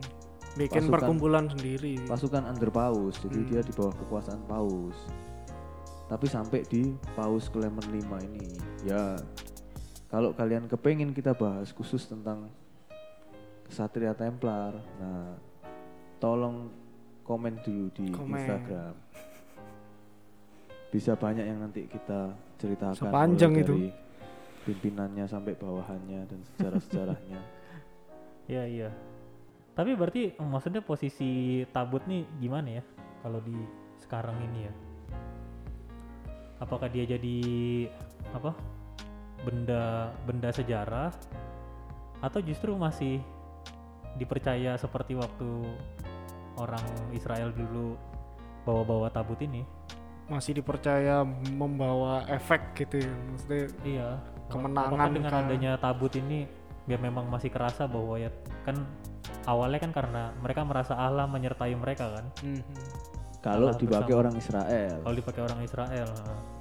Bikin 0.54 0.86
Pasukan- 0.86 0.94
perkumpulan 0.94 1.46
sendiri. 1.48 1.98
pasukan 2.04 2.46
under 2.46 2.70
paus 2.70 3.18
jadi 3.18 3.40
Hmm. 3.40 3.48
dia 3.48 3.62
di 3.62 3.72
bawah 3.72 3.94
kekuasaan 3.96 4.42
paus 4.44 4.98
tapi 6.06 6.26
sampai 6.26 6.62
di 6.64 6.94
paus 7.12 7.48
Clement 7.48 7.82
5 7.84 8.22
ini 8.22 8.54
ya 8.84 9.18
kalau 10.08 10.30
kalian 10.32 10.66
kepengen 10.68 11.10
kita 11.10 11.34
bahas 11.34 11.70
khusus 11.70 12.06
tentang 12.06 12.54
Satria 13.66 14.14
Templar 14.14 14.78
nah 14.96 15.34
tolong 16.18 16.70
komen 17.24 17.58
dulu 17.60 17.90
di 17.92 18.08
Komen. 18.12 18.38
Instagram 18.38 18.94
bisa 20.94 21.18
banyak 21.18 21.42
yang 21.50 21.58
nanti 21.58 21.90
kita 21.90 22.38
ceritakan 22.62 22.94
Sepanjang 23.10 23.50
mulai 23.50 23.66
itu. 23.66 23.74
dari 23.74 23.88
pimpinannya 24.70 25.26
sampai 25.26 25.58
bawahannya 25.58 26.22
dan 26.30 26.40
sejarah-sejarahnya 26.54 27.42
Iya 28.44 28.64
iya. 28.68 28.90
Tapi 29.74 29.96
berarti 29.96 30.36
maksudnya 30.38 30.84
posisi 30.84 31.64
tabut 31.72 32.04
nih 32.06 32.28
gimana 32.44 32.78
ya 32.78 32.84
kalau 33.24 33.40
di 33.40 33.56
sekarang 34.04 34.36
ini 34.52 34.68
ya? 34.68 34.74
Apakah 36.60 36.92
dia 36.92 37.08
jadi 37.08 37.38
apa? 38.36 38.52
Benda 39.48 40.12
benda 40.28 40.52
sejarah 40.52 41.12
atau 42.24 42.40
justru 42.44 42.76
masih 42.76 43.20
dipercaya 44.20 44.76
seperti 44.76 45.16
waktu 45.16 45.50
orang 46.60 46.84
Israel 47.16 47.50
dulu 47.56 47.96
bawa-bawa 48.68 49.08
tabut 49.10 49.40
ini? 49.40 49.64
Masih 50.26 50.56
dipercaya 50.56 51.22
membawa 51.50 52.24
efek 52.28 52.74
gitu 52.78 53.02
ya. 53.02 53.12
Maksudnya 53.30 53.64
Iya. 53.84 54.10
Kemenangan 54.48 54.92
Apakah 54.92 55.10
dengan 55.10 55.32
kah? 55.32 55.42
adanya 55.42 55.72
tabut 55.76 56.14
ini 56.14 56.46
ya 56.84 56.98
memang 56.98 57.26
masih 57.26 57.48
kerasa 57.48 57.88
bahwa 57.88 58.16
ya 58.16 58.28
kan 58.62 58.76
awalnya 59.46 59.80
kan 59.80 59.92
karena 59.92 60.24
mereka 60.38 60.62
merasa 60.62 60.94
Allah 60.94 61.26
menyertai 61.26 61.74
mereka 61.74 62.12
kan. 62.12 62.26
mhm. 62.42 62.64
kalau 63.40 63.76
dipakai 63.76 64.08
bersama. 64.08 64.22
orang 64.22 64.36
Israel 64.38 64.96
Kalau 65.00 65.16
dipakai 65.18 65.42
orang 65.44 65.60
Israel, 65.62 66.10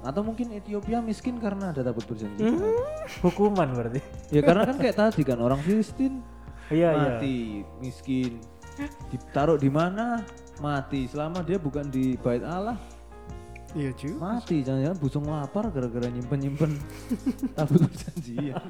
atau 0.01 0.19
mungkin 0.21 0.51
Ethiopia 0.51 0.99
miskin 0.99 1.39
karena 1.39 1.71
ada 1.71 1.79
tabut 1.79 2.03
perjanjian 2.03 2.59
Hmm. 2.59 2.75
hukuman 3.21 3.71
berarti. 3.71 4.03
ya 4.29 4.41
karena 4.41 4.63
kan 4.65 4.75
kayak 4.77 4.95
tadi 4.97 5.23
kan 5.23 5.39
orang 5.39 5.59
Filistin 5.59 6.19
Iya 6.67 6.89
iya. 6.89 6.99
mati 7.15 7.35
miskin 7.79 8.43
ditaruh 9.09 9.55
di 9.55 9.67
mana 9.67 10.23
mati 10.59 11.05
selama 11.05 11.39
dia 11.39 11.55
bukan 11.55 11.87
di 11.87 12.15
bait 12.17 12.43
Allah 12.43 12.75
Iya 13.73 13.89
cuy. 13.97 14.13
mati 14.13 14.61
jangan-jangan 14.61 14.97
busung 15.01 15.25
lapar 15.25 15.65
gara-gara 15.73 16.05
nyimpen 16.05 16.37
nyimpen 16.37 16.71
tabut 17.57 17.89
perjanjian 17.89 18.61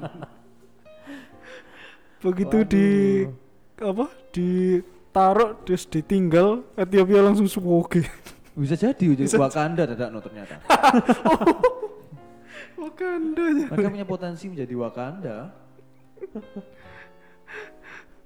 Begitu 2.24 2.58
di 2.64 2.88
apa? 3.76 4.08
Ditaruh 4.32 5.60
terus 5.60 5.84
ditinggal 5.84 6.64
Ethiopia 6.72 7.20
langsung 7.20 7.44
suwoge. 7.44 8.08
bisa 8.56 8.80
jadi 8.80 9.04
ujung 9.12 9.28
Wakanda 9.36 9.84
dadak 9.84 10.08
no 10.08 10.24
ternyata 10.24 10.56
Wakanda 12.80 13.44
ya. 13.50 13.66
mereka 13.68 13.88
punya 13.92 14.08
potensi 14.08 14.48
menjadi 14.48 14.72
Wakanda 14.72 15.52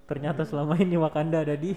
Ternyata 0.06 0.46
selama 0.46 0.78
ini 0.78 0.94
Wakanda 0.94 1.42
ada 1.42 1.52
di 1.52 1.74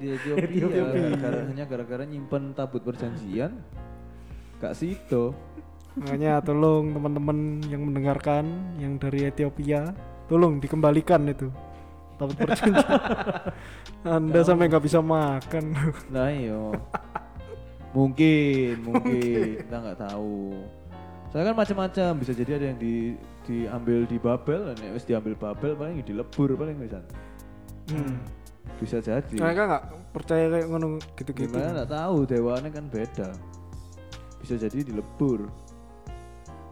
di 0.00 0.06
Ethiopia, 0.08 0.66
Ethiopia. 0.66 1.46
hanya 1.46 1.62
gara-gara 1.62 2.02
nyimpen 2.02 2.54
tabut 2.54 2.80
perjanjian 2.80 3.54
Kak 4.60 4.74
Sito 4.74 5.36
Makanya 5.96 6.44
tolong 6.44 6.92
teman-teman 6.92 7.64
yang 7.72 7.88
mendengarkan 7.88 8.44
yang 8.76 9.00
dari 9.00 9.24
Ethiopia, 9.24 9.96
tolong 10.28 10.60
dikembalikan 10.60 11.24
itu. 11.24 11.48
Tabut 12.20 12.36
perjanjian. 12.36 12.84
Anda 14.16 14.40
sampai 14.44 14.68
nggak 14.68 14.84
bisa 14.84 15.00
makan. 15.00 15.72
Nah 16.12 16.28
iyo 16.32 16.76
Mungkin, 17.96 18.84
mungkin. 18.84 19.64
Kita 19.64 19.76
nggak 19.80 20.00
tahu. 20.04 20.52
Saya 21.32 21.48
kan 21.48 21.54
macam-macam. 21.56 22.10
Bisa 22.20 22.32
jadi 22.36 22.60
ada 22.60 22.66
yang 22.68 22.78
di 22.80 23.16
diambil 23.48 24.04
di 24.04 24.20
Babel 24.20 24.60
dan 24.68 24.76
wis 24.92 25.08
diambil 25.08 25.32
Babel 25.32 25.72
paling 25.80 26.04
dilebur 26.04 26.60
paling 26.60 26.76
bisa. 26.76 27.00
Hmm. 27.88 28.20
bisa 28.76 29.00
jadi. 29.00 29.32
Mereka 29.40 29.62
nggak 29.64 29.84
percaya 30.12 30.44
kayak 30.52 30.66
ngono 30.68 31.00
gitu-gitu. 31.16 31.56
gimana? 31.56 31.72
Nggak 31.80 31.92
tahu. 31.96 32.16
Dewaannya 32.28 32.70
kan 32.74 32.84
beda 32.92 33.55
bisa 34.46 34.54
jadi 34.56 34.78
dilebur 34.86 35.50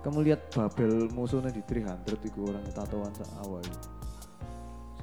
kamu 0.01 0.19
lihat 0.23 0.53
Babel 0.53 1.11
musuhnya 1.11 1.51
di 1.51 1.59
300 1.59 2.07
itu 2.23 2.41
orang 2.45 2.63
tatoan 2.71 3.11
sak 3.11 3.27
awal 3.43 3.65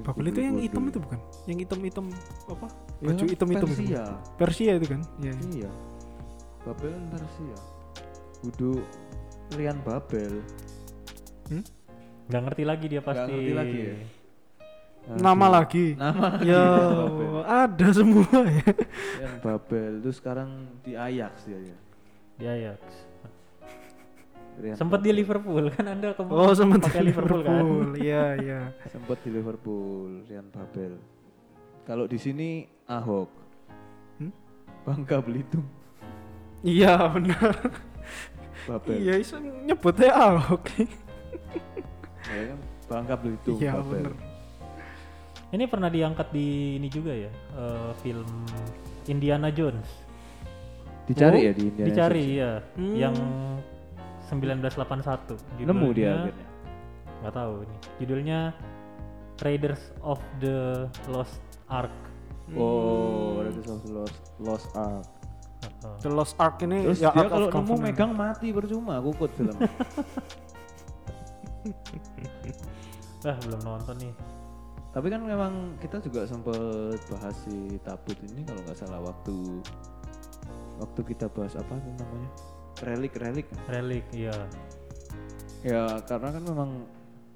Babel 0.01 0.31
itu 0.31 0.39
yang 0.39 0.57
hitam 0.57 0.87
itu 0.87 0.97
bukan? 0.97 1.19
Yang 1.45 1.57
hitam-hitam 1.61 2.05
apa? 2.49 2.67
Ya, 2.97 3.11
Baju 3.11 3.23
hitam-hitam 3.27 3.67
itu. 3.69 3.75
Persia 3.77 4.03
Persia 4.33 4.71
itu 4.79 4.87
kan? 4.87 5.01
Iya. 5.19 5.33
iya 5.51 5.71
Babel 6.63 6.89
kan 6.89 7.05
Persia 7.11 7.57
kudu 8.39 8.71
lian 9.53 9.77
Babel 9.83 10.33
nggak 12.23 12.41
ngerti 12.47 12.63
lagi 12.63 12.85
dia 12.87 13.01
Nggak 13.03 13.09
pasti. 13.11 13.31
ngerti 13.35 13.53
lagi 13.53 13.77
ya? 13.77 13.93
Nama 15.11 15.45
lagi. 15.51 15.85
nama 15.97 16.21
lagi 16.29 16.45
Ya, 16.47 16.63
Babel. 16.71 17.41
ada 17.43 17.87
semua 17.91 18.25
ya. 18.47 18.69
yang 19.19 19.35
Babel 19.39 19.91
itu 19.99 20.11
sekarang 20.13 20.49
di 20.81 20.93
Ajax 20.95 21.45
dia 21.45 21.59
ya 21.59 21.77
Di 22.41 22.49
Ajax. 22.49 22.81
Sempat 24.73 24.99
di. 24.99 25.13
Liverpool 25.13 25.69
kan 25.69 25.85
Anda 25.87 26.11
kemarin 26.11 26.33
Oh, 26.35 26.51
sama 26.51 26.75
pakai 26.77 27.05
Liverpool, 27.05 27.41
kan. 27.41 27.65
Iya, 27.95 28.23
iya. 28.37 28.59
sempat 28.93 29.21
di 29.21 29.29
Liverpool 29.29 30.25
Rian 30.25 30.49
Babel 30.49 30.97
kalau 31.81 32.05
di 32.05 32.17
sini 32.17 32.65
Ahok 32.85 33.29
Hmm? 34.17 34.29
Bangka 34.81 35.17
Belitung 35.17 35.65
Iya, 36.61 37.09
benar. 37.09 37.53
Babel 38.65 38.97
Iya, 38.97 39.13
iso 39.17 39.37
nyebutnya 39.37 40.09
Ahok. 40.11 40.61
Ya 42.27 42.41
kan 42.53 42.59
Bangka 42.85 43.15
Belitung 43.17 43.57
Iya, 43.57 43.71
Babel 43.77 44.03
benar. 44.09 44.15
Ini 45.51 45.63
pernah 45.67 45.89
diangkat 45.89 46.27
di 46.29 46.47
ini 46.77 46.87
juga 46.87 47.11
ya, 47.11 47.27
eh, 47.55 47.91
film 47.99 48.29
Indiana 49.05 49.49
Jones. 49.49 49.89
Dicari 51.11 51.37
Oh, 51.37 51.43
ya 51.43 51.51
di 51.51 51.63
India 51.67 51.85
Dicari 51.85 52.23
ya, 52.33 52.51
Hmm. 52.73 52.95
yang 52.95 53.15
1981. 54.23 55.35
nemu 55.59 55.87
dia 55.91 56.07
Judulnya- 56.07 56.15
akhirnya 56.23 56.47
nggak 57.19 57.33
tahu 57.35 57.53
ini. 57.61 57.75
Judulnya 57.99 58.39
Raiders 59.39 59.83
of 60.01 60.19
the 60.39 60.87
Lost 61.07 61.37
Ark. 61.67 61.91
oh 62.51 63.39
Raiders 63.39 63.67
of 63.67 63.79
the 63.81 63.91
Lost, 63.91 64.17
Lost 64.37 64.67
Ark. 64.73 65.05
The 65.99 66.09
Lost 66.09 66.35
Ark 66.35 66.57
ini 66.61 66.83
terus 66.83 66.99
ya 66.99 67.09
dia 67.09 67.25
kalau 67.25 67.47
nemu 67.49 67.73
megang 67.77 68.11
mati 68.11 68.49
percuma 68.49 68.99
kukut 68.99 69.29
film 69.31 69.55
Ah, 73.21 73.37
belum 73.45 73.61
nonton 73.61 73.95
nih. 73.97 74.13
tapi 74.91 75.07
kan 75.07 75.23
memang 75.23 75.53
kita 75.79 76.01
juga 76.01 76.25
sempet 76.25 76.59
bahas 77.07 77.31
si 77.41 77.55
tabut 77.79 78.17
ini 78.25 78.43
kalau 78.43 78.59
nggak 78.61 78.75
salah 78.75 78.99
waktu 78.99 79.63
waktu 80.81 81.01
kita 81.13 81.29
bahas 81.29 81.53
apa 81.53 81.77
namanya 81.77 82.29
relik 82.81 83.13
relik 83.21 83.47
Relik, 83.69 84.05
iya. 84.09 84.33
Ya 85.61 86.01
karena 86.09 86.33
kan 86.33 86.43
memang 86.43 86.69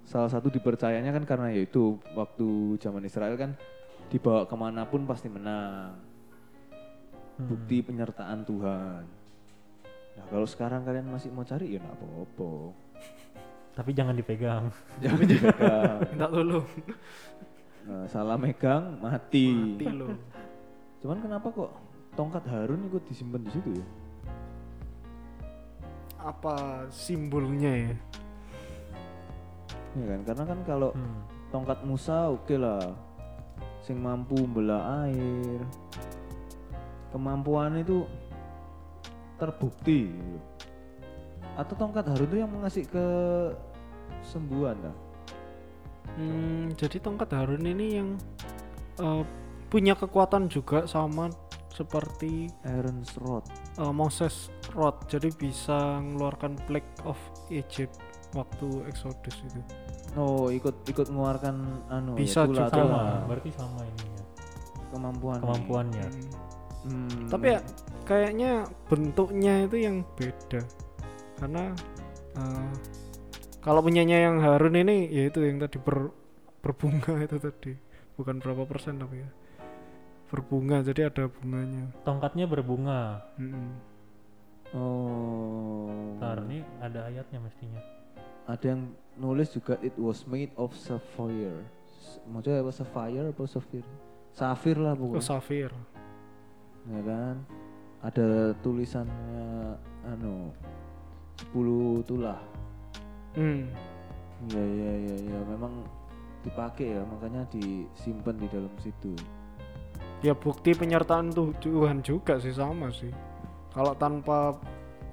salah 0.06 0.30
satu 0.30 0.50
dipercayanya 0.50 1.14
kan 1.14 1.26
karena 1.30 1.54
yaitu 1.54 2.02
waktu 2.18 2.78
zaman 2.82 3.06
Israel 3.06 3.38
kan 3.38 3.54
dibawa 4.10 4.50
ke 4.50 4.56
mana 4.58 4.90
pun 4.90 5.06
pasti 5.06 5.30
menang. 5.30 5.94
Hmm. 7.38 7.46
Bukti 7.46 7.86
penyertaan 7.86 8.42
Tuhan. 8.48 9.04
Nah 10.16 10.26
kalau 10.32 10.48
sekarang 10.50 10.82
kalian 10.82 11.06
masih 11.14 11.30
mau 11.30 11.46
cari 11.46 11.78
ya 11.78 11.80
nggak 11.84 11.98
apa-apa. 12.02 12.74
Tapi 13.76 13.92
jangan 13.92 14.16
dipegang. 14.16 14.72
Jangan 15.04 15.26
dijaga. 15.28 15.76
Minta 16.08 16.28
tolong. 16.32 16.68
Nah, 17.86 18.08
salah 18.08 18.40
megang 18.40 19.04
mati. 19.04 19.52
Mati 19.52 19.86
lo. 19.92 20.16
Cuman 21.04 21.20
kenapa 21.20 21.52
kok 21.52 21.85
tongkat 22.16 22.44
Harun 22.48 22.88
ikut 22.88 23.04
disimpan 23.06 23.44
di 23.44 23.52
situ 23.52 23.70
ya? 23.76 23.86
Apa 26.18 26.88
simbolnya 26.90 27.92
ya? 27.92 27.96
Ya 29.96 30.06
kan 30.12 30.22
karena 30.26 30.44
kan 30.44 30.60
kalau 30.66 30.90
Hmm. 30.92 31.22
tongkat 31.54 31.80
Musa 31.86 32.28
oke 32.28 32.56
lah 32.58 32.82
sing 33.80 34.02
mampu 34.02 34.36
belah 34.44 35.06
air 35.06 35.62
kemampuan 37.14 37.80
itu 37.80 38.04
terbukti 39.38 40.10
gitu. 40.10 40.40
atau 41.56 41.74
tongkat 41.78 42.04
Harun 42.12 42.28
itu 42.28 42.38
yang 42.42 42.52
mengasih 42.52 42.84
ke 42.84 43.06
sembuhan 44.26 44.76
dah 44.82 44.96
Hmm, 46.16 46.72
jadi 46.76 46.98
tongkat 47.00 47.30
Harun 47.32 47.64
ini 47.64 47.88
yang 48.00 48.10
eh, 48.98 49.24
punya 49.70 49.94
kekuatan 49.96 50.48
juga 50.48 50.88
sama 50.88 51.28
seperti 51.76 52.48
Aaron's 52.64 53.12
Rod. 53.20 53.44
uh, 53.76 53.92
Moses 53.92 54.48
Rod 54.72 54.96
jadi 55.06 55.28
bisa 55.30 56.00
mengeluarkan 56.00 56.56
Plague 56.64 56.88
of 57.04 57.20
Egypt 57.50 58.00
waktu 58.32 58.88
Exodus 58.88 59.36
itu 59.44 59.60
Oh, 60.16 60.48
ikut 60.48 60.88
ikut 60.88 61.12
mengeluarkan 61.12 61.56
anu 61.90 62.16
Bisa 62.16 62.44
ya, 62.44 62.48
juga. 62.48 62.72
sama 62.72 63.28
berarti 63.28 63.52
sama 63.52 63.84
ininya 63.84 64.24
kemampuan. 64.90 65.40
kemampuannya 65.40 66.08
Hmm. 66.86 67.04
Hmm. 67.10 67.28
tapi 67.28 67.46
ya 67.50 67.60
kayaknya 68.06 68.52
bentuknya 68.86 69.66
itu 69.66 69.78
yang 69.82 70.06
beda 70.14 70.62
karena 71.36 71.74
uh, 72.38 72.72
kalau 73.60 73.82
punyanya 73.82 74.22
yang 74.22 74.38
Harun 74.38 74.78
ini 74.78 75.10
ya 75.10 75.28
itu 75.28 75.42
yang 75.42 75.58
tadi 75.58 75.82
ber, 75.82 76.14
berbunga 76.62 77.18
itu 77.20 77.36
tadi 77.36 77.74
bukan 78.14 78.38
berapa 78.38 78.64
persen 78.64 78.96
tapi 78.96 79.20
ya 79.20 79.30
berbunga 80.30 80.82
jadi 80.82 81.10
ada 81.14 81.30
bunganya 81.30 81.94
tongkatnya 82.02 82.46
berbunga 82.50 83.22
Mm-mm. 83.38 83.70
Oh. 84.76 85.88
ntar 86.20 86.44
ini 86.50 86.66
ada 86.84 87.08
ayatnya 87.08 87.40
mestinya 87.40 87.80
Ada 88.46 88.78
yang 88.78 88.94
nulis 89.18 89.50
juga 89.50 89.74
it 89.82 89.98
was 89.98 90.22
made 90.30 90.54
of 90.54 90.70
sapphire. 90.78 91.66
Maksudnya 92.30 92.62
apa 92.62 92.70
sapphire 92.70 93.26
apa 93.34 93.42
sapphire? 93.50 93.90
Safir 94.38 94.78
lah 94.78 94.94
oh 94.94 95.18
pokoknya. 95.18 95.26
safir 95.26 95.70
ya 96.86 97.02
kan? 97.02 97.36
Ada 98.06 98.54
tulisannya 98.62 99.74
anu 100.06 100.54
10 101.56 102.06
tulah. 102.06 102.38
Hmm. 103.34 103.66
Iya 104.46 104.62
iya 104.62 104.92
iya 104.94 105.16
iya 105.26 105.40
memang 105.50 105.82
dipakai 106.46 106.94
ya 106.94 107.02
makanya 107.02 107.50
disimpan 107.50 108.38
di 108.38 108.46
dalam 108.54 108.70
situ. 108.78 109.18
Ya 110.26 110.34
bukti 110.34 110.74
penyertaan 110.74 111.30
tuh 111.30 111.54
Tuhan 111.62 112.02
juga 112.02 112.42
sih 112.42 112.50
sama 112.50 112.90
sih. 112.90 113.14
Kalau 113.70 113.94
tanpa 113.94 114.58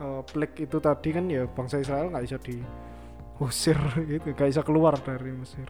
uh, 0.01 0.25
Plague 0.25 0.65
itu 0.65 0.81
tadi 0.81 1.13
kan 1.13 1.29
ya 1.29 1.45
bangsa 1.45 1.85
Israel 1.85 2.09
nggak 2.09 2.25
bisa 2.25 2.39
diusir 2.41 3.77
gitu 4.17 4.33
nggak 4.33 4.49
bisa 4.49 4.63
keluar 4.65 4.97
dari 4.97 5.37
Mesir. 5.37 5.69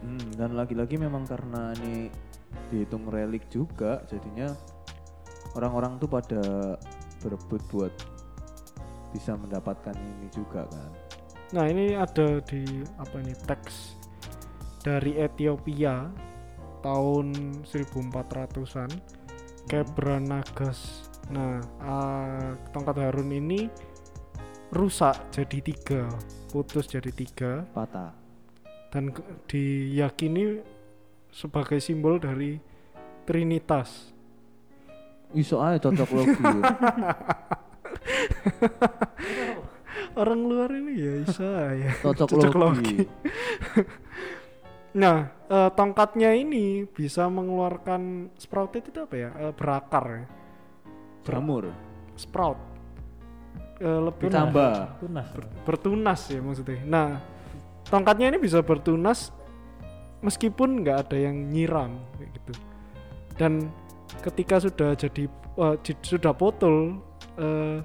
Hmm, 0.00 0.32
dan 0.32 0.56
lagi-lagi 0.56 0.96
memang 0.96 1.28
karena 1.28 1.76
ini 1.84 2.08
dihitung 2.72 3.04
relik 3.12 3.44
juga, 3.52 4.00
jadinya 4.08 4.48
orang-orang 5.52 6.00
tuh 6.00 6.08
pada 6.08 6.40
berebut 7.20 7.60
buat 7.68 7.92
bisa 9.12 9.36
mendapatkan 9.36 9.92
ini 9.92 10.32
juga 10.32 10.64
kan. 10.64 10.90
Nah 11.52 11.64
ini 11.68 11.92
ada 11.98 12.40
di 12.40 12.64
apa 12.96 13.20
ini 13.20 13.36
teks 13.44 14.00
dari 14.80 15.20
Ethiopia 15.20 16.08
tahun 16.80 17.60
1400-an 17.64 18.90
Kebranagas. 19.68 21.06
Nah 21.30 21.62
ah, 21.78 22.56
tongkat 22.74 22.96
Harun 22.98 23.30
ini 23.30 23.70
rusak 24.74 25.14
jadi 25.30 25.58
tiga, 25.62 26.02
putus 26.50 26.90
jadi 26.90 27.10
tiga 27.14 27.66
Patah. 27.70 28.14
dan 28.90 29.14
diyakini 29.46 30.58
sebagai 31.30 31.78
simbol 31.78 32.18
dari 32.18 32.58
Trinitas. 33.22 34.10
Iso 35.30 35.62
aja 35.62 35.78
cocok 35.78 36.10
logi. 36.10 36.42
Orang 40.18 40.50
luar 40.50 40.74
ini 40.74 40.98
ya 40.98 41.12
bisa 41.22 41.70
ya. 41.78 41.94
Cocok, 42.02 42.28
Cocok 42.34 42.54
logi. 42.58 43.06
logi. 43.06 43.06
Nah, 44.90 45.30
eh, 45.46 45.70
tongkatnya 45.78 46.34
ini 46.34 46.82
bisa 46.82 47.30
mengeluarkan 47.30 48.34
sprouted 48.34 48.90
itu 48.90 48.98
apa 49.06 49.14
ya? 49.14 49.30
Eh, 49.38 49.52
berakar 49.54 50.04
ya. 50.10 50.24
Jamur. 51.30 51.70
Sprout. 52.18 52.58
Eh, 53.80 54.00
lebih 54.02 54.28
Ditambah. 54.28 55.00
tunas 55.00 55.26
bertunas 55.64 56.20
ya 56.28 56.40
maksudnya. 56.42 56.80
Nah, 56.84 57.08
tongkatnya 57.88 58.28
ini 58.34 58.38
bisa 58.42 58.60
bertunas 58.60 59.32
meskipun 60.20 60.84
nggak 60.84 61.08
ada 61.08 61.16
yang 61.16 61.48
nyiram 61.48 61.96
kayak 62.18 62.30
gitu. 62.36 62.52
Dan 63.40 63.72
ketika 64.20 64.60
sudah 64.60 64.92
jadi 64.98 65.24
eh, 65.30 65.76
ji- 65.86 66.02
sudah 66.04 66.34
potol 66.36 67.00
eh, 67.40 67.80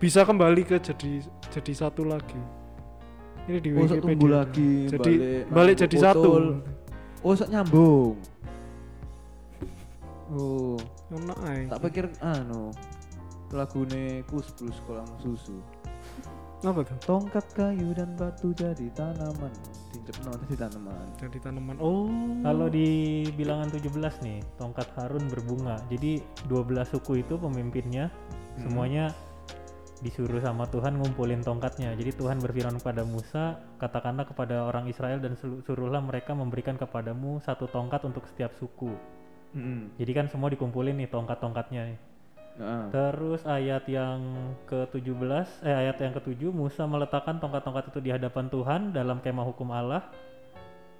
bisa 0.00 0.24
kembali 0.24 0.64
ke 0.64 0.80
jadi 0.80 1.22
jadi 1.52 1.72
satu 1.86 2.08
lagi. 2.08 2.40
Ini 3.44 3.58
di 3.58 3.70
Oh, 3.70 3.82
Wikipedia. 3.82 4.02
tumbuh 4.04 4.30
lagi, 4.30 4.72
Jadi 4.86 4.98
balik, 4.98 5.44
balik, 5.50 5.74
jadi 5.78 5.96
botol. 5.96 6.04
satu. 6.04 6.30
Oh, 7.20 7.32
sok 7.32 7.48
nyambung. 7.48 8.14
Oh, 10.30 10.78
Ono 11.10 11.34
ae. 11.42 11.66
tak 11.66 11.82
pikir 11.82 12.06
anu 12.20 12.70
lagune 13.50 14.22
kus 14.24 14.54
plus 14.54 14.78
kolam 14.86 15.08
susu. 15.18 15.58
Apa 16.60 16.84
tuh? 16.84 16.94
Tongkat 17.02 17.46
kayu 17.50 17.90
dan 17.90 18.14
batu 18.14 18.52
jadi 18.52 18.86
tanaman. 18.92 19.48
Dicepno 19.90 20.30
jadi 20.46 20.56
tanaman. 20.60 21.06
Jadi 21.18 21.38
tanaman. 21.40 21.76
Oh. 21.80 22.06
Kalau 22.44 22.68
di 22.68 22.86
bilangan 23.32 23.72
17 23.72 23.90
nih, 24.20 24.38
tongkat 24.54 24.86
Harun 24.94 25.24
berbunga. 25.26 25.80
Jadi 25.88 26.20
12 26.46 26.86
suku 26.86 27.24
itu 27.24 27.34
pemimpinnya 27.34 28.12
Hmm. 28.54 28.68
semuanya 28.68 29.04
disuruh 30.00 30.40
sama 30.40 30.64
Tuhan 30.68 30.96
ngumpulin 30.96 31.44
tongkatnya. 31.44 31.92
Jadi 31.92 32.16
Tuhan 32.16 32.40
berfirman 32.40 32.80
kepada 32.80 33.04
Musa, 33.04 33.60
katakanlah 33.76 34.24
kepada 34.24 34.64
orang 34.64 34.88
Israel 34.88 35.20
dan 35.20 35.36
suruhlah 35.36 36.00
mereka 36.00 36.32
memberikan 36.32 36.80
kepadamu 36.80 37.40
satu 37.44 37.68
tongkat 37.68 38.04
untuk 38.08 38.24
setiap 38.28 38.52
suku. 38.56 38.92
Mm-mm. 39.52 39.98
Jadi 40.00 40.12
kan 40.16 40.26
semua 40.32 40.48
dikumpulin 40.48 40.96
nih 40.96 41.08
tongkat-tongkatnya. 41.12 41.82
nih. 41.92 42.00
Nah, 42.60 42.92
Terus 42.92 43.44
ayat 43.48 43.88
yang 43.88 44.20
ke-17, 44.68 45.64
eh 45.64 45.76
ayat 45.86 45.96
yang 46.02 46.12
ke-7 46.16 46.50
Musa 46.52 46.84
meletakkan 46.84 47.40
tongkat-tongkat 47.40 47.94
itu 47.94 48.00
di 48.04 48.10
hadapan 48.12 48.52
Tuhan 48.52 48.80
dalam 48.92 49.20
kemah 49.24 49.46
hukum 49.48 49.70
Allah. 49.72 50.04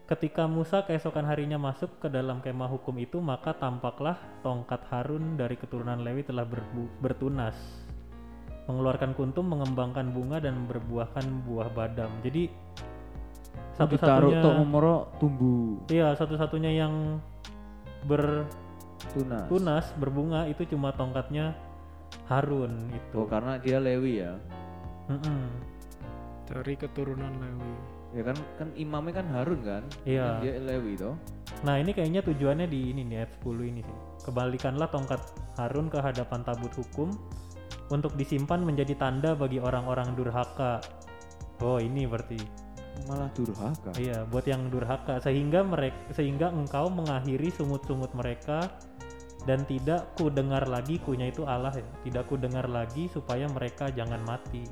Ketika 0.09 0.51
Musa 0.51 0.83
keesokan 0.83 1.23
harinya 1.23 1.55
masuk 1.55 2.03
ke 2.03 2.11
dalam 2.11 2.43
kemah 2.43 2.67
hukum 2.67 2.99
itu, 2.99 3.23
maka 3.23 3.55
tampaklah 3.55 4.19
tongkat 4.43 4.83
Harun 4.91 5.39
dari 5.39 5.55
keturunan 5.55 6.03
Lewi 6.03 6.27
telah 6.27 6.43
berbu- 6.43 6.91
bertunas. 6.99 7.55
Mengeluarkan 8.70 9.18
kuntum, 9.18 9.50
mengembangkan 9.50 10.14
bunga 10.14 10.38
dan 10.38 10.70
berbuahkan 10.70 11.26
buah 11.42 11.74
badam. 11.74 12.06
Jadi 12.22 12.46
satu-satunya 13.74 14.38
tok 14.44 14.54
umro 14.62 15.11
tumbuh 15.18 15.83
Iya, 15.90 16.14
satu-satunya 16.14 16.70
yang 16.78 17.18
bertunas, 18.06 19.48
tunas. 19.50 19.87
berbunga 19.98 20.46
itu 20.46 20.62
cuma 20.70 20.94
tongkatnya 20.94 21.59
Harun 22.30 22.94
itu. 22.94 23.16
Oh, 23.18 23.26
karena 23.26 23.59
dia 23.59 23.83
Lewi 23.83 24.22
ya. 24.22 24.38
Mm-mm. 25.11 25.50
Dari 26.46 26.78
keturunan 26.78 27.33
Lewi. 27.42 27.74
Ya 28.11 28.22
kan 28.26 28.37
kan 28.54 28.68
imamnya 28.78 29.18
kan 29.18 29.26
Harun 29.35 29.61
kan? 29.66 29.83
Iya. 30.06 30.38
Kan 30.38 30.42
dia 30.46 30.54
Lewi 30.62 30.94
toh. 30.94 31.18
Nah 31.66 31.74
ini 31.83 31.90
kayaknya 31.90 32.22
tujuannya 32.22 32.66
di 32.70 32.94
ini 32.94 33.02
nih 33.02 33.26
ayat 33.26 33.33
10 33.42 33.70
ini 33.74 33.80
sih. 33.83 33.96
Kebalikanlah 34.30 34.88
tongkat 34.94 35.20
Harun 35.59 35.90
ke 35.90 35.98
hadapan 35.98 36.46
tabut 36.46 36.70
hukum 36.78 37.11
untuk 37.90 38.14
disimpan 38.14 38.62
menjadi 38.62 38.94
tanda 38.96 39.35
bagi 39.35 39.59
orang-orang 39.59 40.14
durhaka. 40.14 40.79
Oh 41.61 41.76
ini 41.76 42.07
berarti 42.09 42.38
Malah 43.09 43.33
durhaka. 43.33 43.90
iya 43.96 44.24
buat 44.29 44.44
yang 44.44 44.68
durhaka 44.68 45.20
sehingga 45.20 45.64
mereka 45.64 46.12
sehingga 46.12 46.53
engkau 46.53 46.88
mengakhiri 46.88 47.48
sungut-sungut 47.50 48.12
mereka 48.12 48.68
dan 49.48 49.64
tidak 49.64 50.12
ku 50.20 50.29
dengar 50.29 50.68
lagi 50.68 51.00
kunya 51.00 51.33
itu 51.33 51.48
Allah 51.48 51.72
ya 51.72 51.87
tidak 52.05 52.29
ku 52.29 52.37
dengar 52.37 52.68
lagi 52.68 53.09
supaya 53.09 53.48
mereka 53.48 53.88
jangan 53.88 54.20
mati 54.20 54.68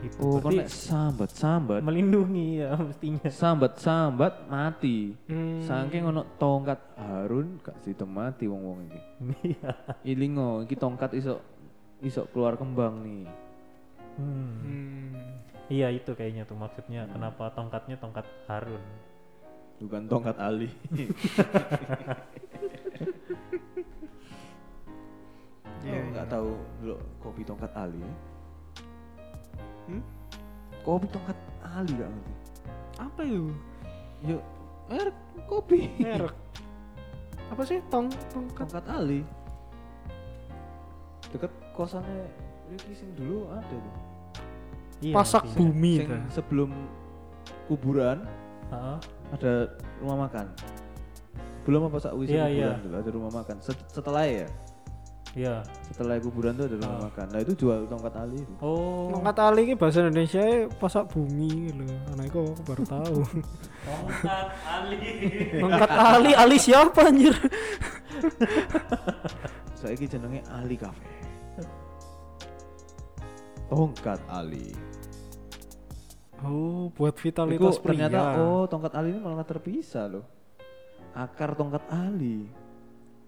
itu 0.00 0.16
Oh, 0.18 0.40
berarti 0.40 0.64
sambat 0.66 1.30
sambat. 1.30 1.80
melindungi 1.84 2.64
ya 2.64 2.72
mestinya 2.74 3.28
Sambat 3.28 3.76
sambat 3.78 4.48
mati. 4.48 5.12
Hmm. 5.28 5.60
Saking 5.60 6.08
ono 6.08 6.24
tongkat 6.34 6.96
Harun 6.96 7.60
gak 7.60 7.78
situ 7.84 8.08
mati 8.08 8.48
wong-wong 8.48 8.88
iki. 8.88 9.00
Iya. 9.54 9.70
Ilingo 10.08 10.64
iki 10.64 10.74
tongkat 10.74 11.12
iso 11.14 11.38
iso 12.00 12.24
keluar 12.32 12.56
kembang 12.56 13.04
nih. 13.04 13.24
Hmm. 14.16 14.52
Hmm. 14.64 15.10
Iya 15.70 15.94
itu 15.94 16.10
kayaknya 16.18 16.42
tuh 16.48 16.58
maksudnya 16.58 17.06
kenapa 17.08 17.52
tongkatnya 17.54 17.96
tongkat 18.00 18.26
Harun. 18.50 18.82
Bukan 19.80 20.10
tongkat 20.10 20.36
Ali. 20.36 20.68
Iya, 25.80 25.96
oh, 25.96 26.04
nggak 26.12 26.26
iya. 26.28 26.34
tahu 26.36 26.50
dulu 26.84 26.96
kopi 27.24 27.40
tongkat 27.40 27.72
Ali. 27.72 27.98
ya? 28.04 28.12
Hmm? 29.88 30.02
Kopi 30.84 31.06
tongkat 31.08 31.38
Ali 31.64 31.92
gak 31.96 32.10
ngerti. 32.12 32.32
Apa 33.00 33.20
itu? 33.24 33.48
Yuk, 34.28 34.42
merek 34.92 35.16
kopi. 35.48 35.88
Merek. 35.96 36.36
Apa 37.48 37.62
sih 37.64 37.80
tong 37.88 38.12
tongkat? 38.28 38.68
tongkat 38.68 38.86
Ali. 38.92 39.24
Deket 41.32 41.52
kosannya 41.80 42.28
Ricky 42.68 42.92
sing 42.92 43.10
dulu 43.16 43.48
ada 43.48 43.64
tuh. 43.64 43.80
Iya, 45.00 45.14
Pasak 45.16 45.48
sih. 45.48 45.56
bumi 45.56 45.94
Sing 45.96 46.08
ta. 46.12 46.18
sebelum 46.30 46.70
kuburan 47.64 48.28
Heeh. 48.68 48.96
ada 49.32 49.52
rumah 49.98 50.28
makan. 50.28 50.46
sebelum 51.60 51.88
apa 51.88 51.96
saat 51.98 52.14
Iya, 52.14 52.20
kuburan 52.20 52.48
iya. 52.52 52.70
dulu 52.78 52.94
ada 52.96 53.10
rumah 53.10 53.32
makan. 53.32 53.56
Set- 53.60 53.88
setelah 53.88 54.24
ya, 54.24 54.46
Iya. 55.30 55.54
setelah 55.86 56.18
kuburan 56.18 56.52
tuh 56.52 56.66
ada 56.66 56.76
rumah 56.76 56.96
Ah. 56.96 57.02
makan. 57.06 57.26
Nah 57.30 57.40
itu 57.40 57.52
jual 57.54 57.80
tongkat 57.86 58.14
ali. 58.14 58.38
itu. 58.38 58.52
Oh. 58.58 59.08
Tongkat 59.10 59.36
ali 59.38 59.60
ini 59.62 59.74
bahasa 59.74 59.98
Indonesia 60.02 60.42
pasak 60.76 61.04
bumi 61.08 61.70
loh. 61.72 61.86
Anak 62.12 62.24
itu 62.28 62.38
aku 62.44 62.62
baru 62.66 62.84
tahu. 62.84 63.18
Tongkat 63.80 64.48
Ali. 64.66 64.98
Tongkat 65.56 65.90
ali, 65.90 66.30
ali 66.34 66.56
siapa 66.56 67.00
anjir? 67.02 67.32
Saya 69.74 69.96
jenenge 69.96 70.44
Ali 70.46 70.76
Cafe. 70.76 71.08
Tongkat 73.66 74.20
Ali. 74.26 74.74
Oh, 76.40 76.88
buat 76.96 77.12
Iku 77.14 77.22
vitalitas 77.28 77.76
pria. 77.78 78.08
ternyata 78.08 78.40
oh 78.40 78.64
tongkat 78.64 78.96
ali 78.96 79.12
ini 79.12 79.20
malah 79.20 79.44
terpisah 79.44 80.08
loh. 80.08 80.24
Akar 81.12 81.52
tongkat 81.52 81.84
ali. 81.92 82.48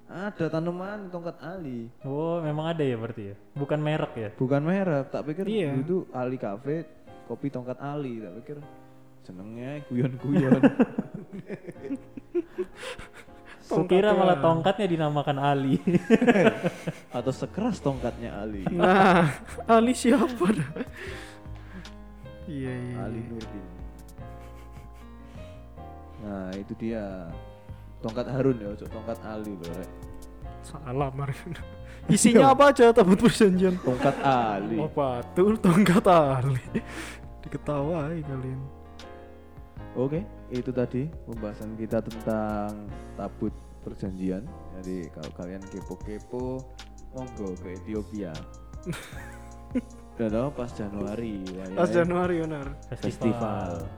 Ada 0.09 0.49
tanaman 0.49 1.09
tongkat 1.09 1.37
ali. 1.41 1.93
Oh, 2.05 2.41
memang 2.41 2.73
ada 2.73 2.81
ya 2.81 2.97
berarti 2.97 3.33
ya. 3.33 3.37
Bukan 3.53 3.81
merek 3.81 4.13
ya. 4.17 4.29
Bukan 4.35 4.61
merek, 4.61 5.13
tak 5.13 5.29
pikir 5.29 5.45
Iya. 5.45 5.77
itu 5.77 6.09
Ali 6.13 6.37
Cafe 6.37 6.85
kopi 7.29 7.49
tongkat 7.49 7.79
ali, 7.79 8.21
tak 8.21 8.33
pikir 8.43 8.57
senengnya 9.23 9.81
guyon-guyon. 9.89 10.59
Kukira 13.73 14.13
Tongkatnya. 14.13 14.21
malah 14.21 14.37
tongkatnya 14.39 14.87
dinamakan 14.87 15.37
Ali. 15.41 15.81
Atau 17.17 17.33
sekeras 17.33 17.81
tongkatnya 17.81 18.37
Ali. 18.37 18.69
Nah, 18.69 19.33
ali 19.65 19.97
siapa 19.97 20.45
dah? 20.53 20.71
Iya, 22.45 22.73
iya. 22.73 22.95
Ali 23.09 23.21
Nurdin. 23.25 23.67
Nah 26.23 26.51
itu 26.55 26.73
dia 26.79 27.27
tongkat 27.99 28.27
Harun 28.31 28.57
ya, 28.61 28.71
Cok. 28.79 28.89
tongkat 28.93 29.19
Ali 29.25 29.53
loh. 29.57 29.71
Rek. 29.73 29.91
Salah 30.63 31.11
Marin. 31.11 31.53
Isinya 32.15 32.51
apa 32.55 32.75
aja 32.75 32.91
tabut 32.91 33.19
perjanjian? 33.19 33.79
Tongkat 33.83 34.17
Ali. 34.23 34.79
Oh, 34.79 34.91
betul 34.91 35.55
tongkat 35.59 36.03
ali. 36.07 36.63
Diketawai 37.47 38.19
kalian. 38.23 38.61
Oke, 39.93 40.25
itu 40.49 40.73
tadi 40.73 41.05
pembahasan 41.29 41.77
kita 41.77 42.01
tentang 42.01 42.89
tabut 43.13 43.53
perjanjian. 43.83 44.47
Jadi 44.79 45.11
kalau 45.13 45.31
kalian 45.37 45.63
kepo-kepo, 45.69 46.63
monggo 47.13 47.53
ke 47.61 47.77
Ethiopia. 47.77 48.33
Dan 50.17 50.29
tau 50.29 50.49
pas 50.53 50.69
Januari, 50.69 51.41
wayahe 51.57 51.77
Pas 51.77 51.89
Januari 51.89 52.37
benar. 52.45 52.67
festival. 53.01 53.89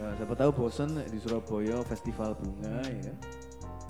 Nah, 0.00 0.10
siapa 0.16 0.34
tahu 0.34 0.50
bosen 0.56 0.90
di 1.06 1.18
Surabaya 1.20 1.84
festival 1.86 2.32
bunga 2.40 2.80
ya. 2.88 3.14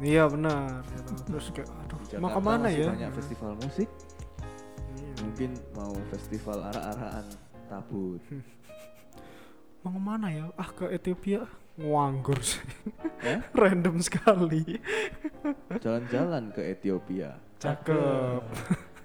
Iya 0.00 0.24
benar. 0.32 0.80
gitu. 0.84 1.12
Terus 1.28 1.46
kayak 1.52 1.68
aduh, 1.70 2.00
Di 2.08 2.16
mau 2.18 2.32
ke 2.32 2.40
mana 2.40 2.66
masih 2.68 2.80
ya? 2.82 2.88
Banyak 2.92 3.12
festival 3.20 3.52
musik. 3.60 3.88
Iya. 4.96 5.12
Mungkin 5.22 5.50
mau 5.76 5.92
festival 6.10 6.58
arak-arakan 6.72 7.24
tabut. 7.68 8.22
Mau 9.80 9.96
ke 9.96 10.00
mana 10.00 10.28
ya? 10.28 10.44
Ah 10.60 10.68
ke 10.68 10.92
Ethiopia. 10.92 11.48
Nganggur 11.80 12.36
sih. 12.44 12.60
Ya? 13.24 13.40
Random 13.60 13.96
sekali. 14.04 14.76
Jalan-jalan 15.80 16.52
ke 16.52 16.60
Ethiopia. 16.68 17.40
Cakep. 17.56 18.44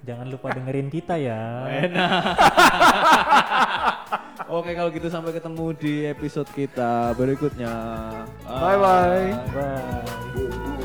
Jangan 0.03 0.28
lupa 0.28 0.51
dengerin 0.51 0.91
kita 0.91 1.15
ya. 1.15 1.65
Oke 4.51 4.76
kalau 4.76 4.91
gitu 4.91 5.07
sampai 5.07 5.34
ketemu 5.34 5.65
di 5.80 6.05
episode 6.05 6.51
kita 6.51 7.15
berikutnya. 7.15 7.73
Bye 8.43 8.78
bye. 8.78 9.32
Bye. 9.55 10.84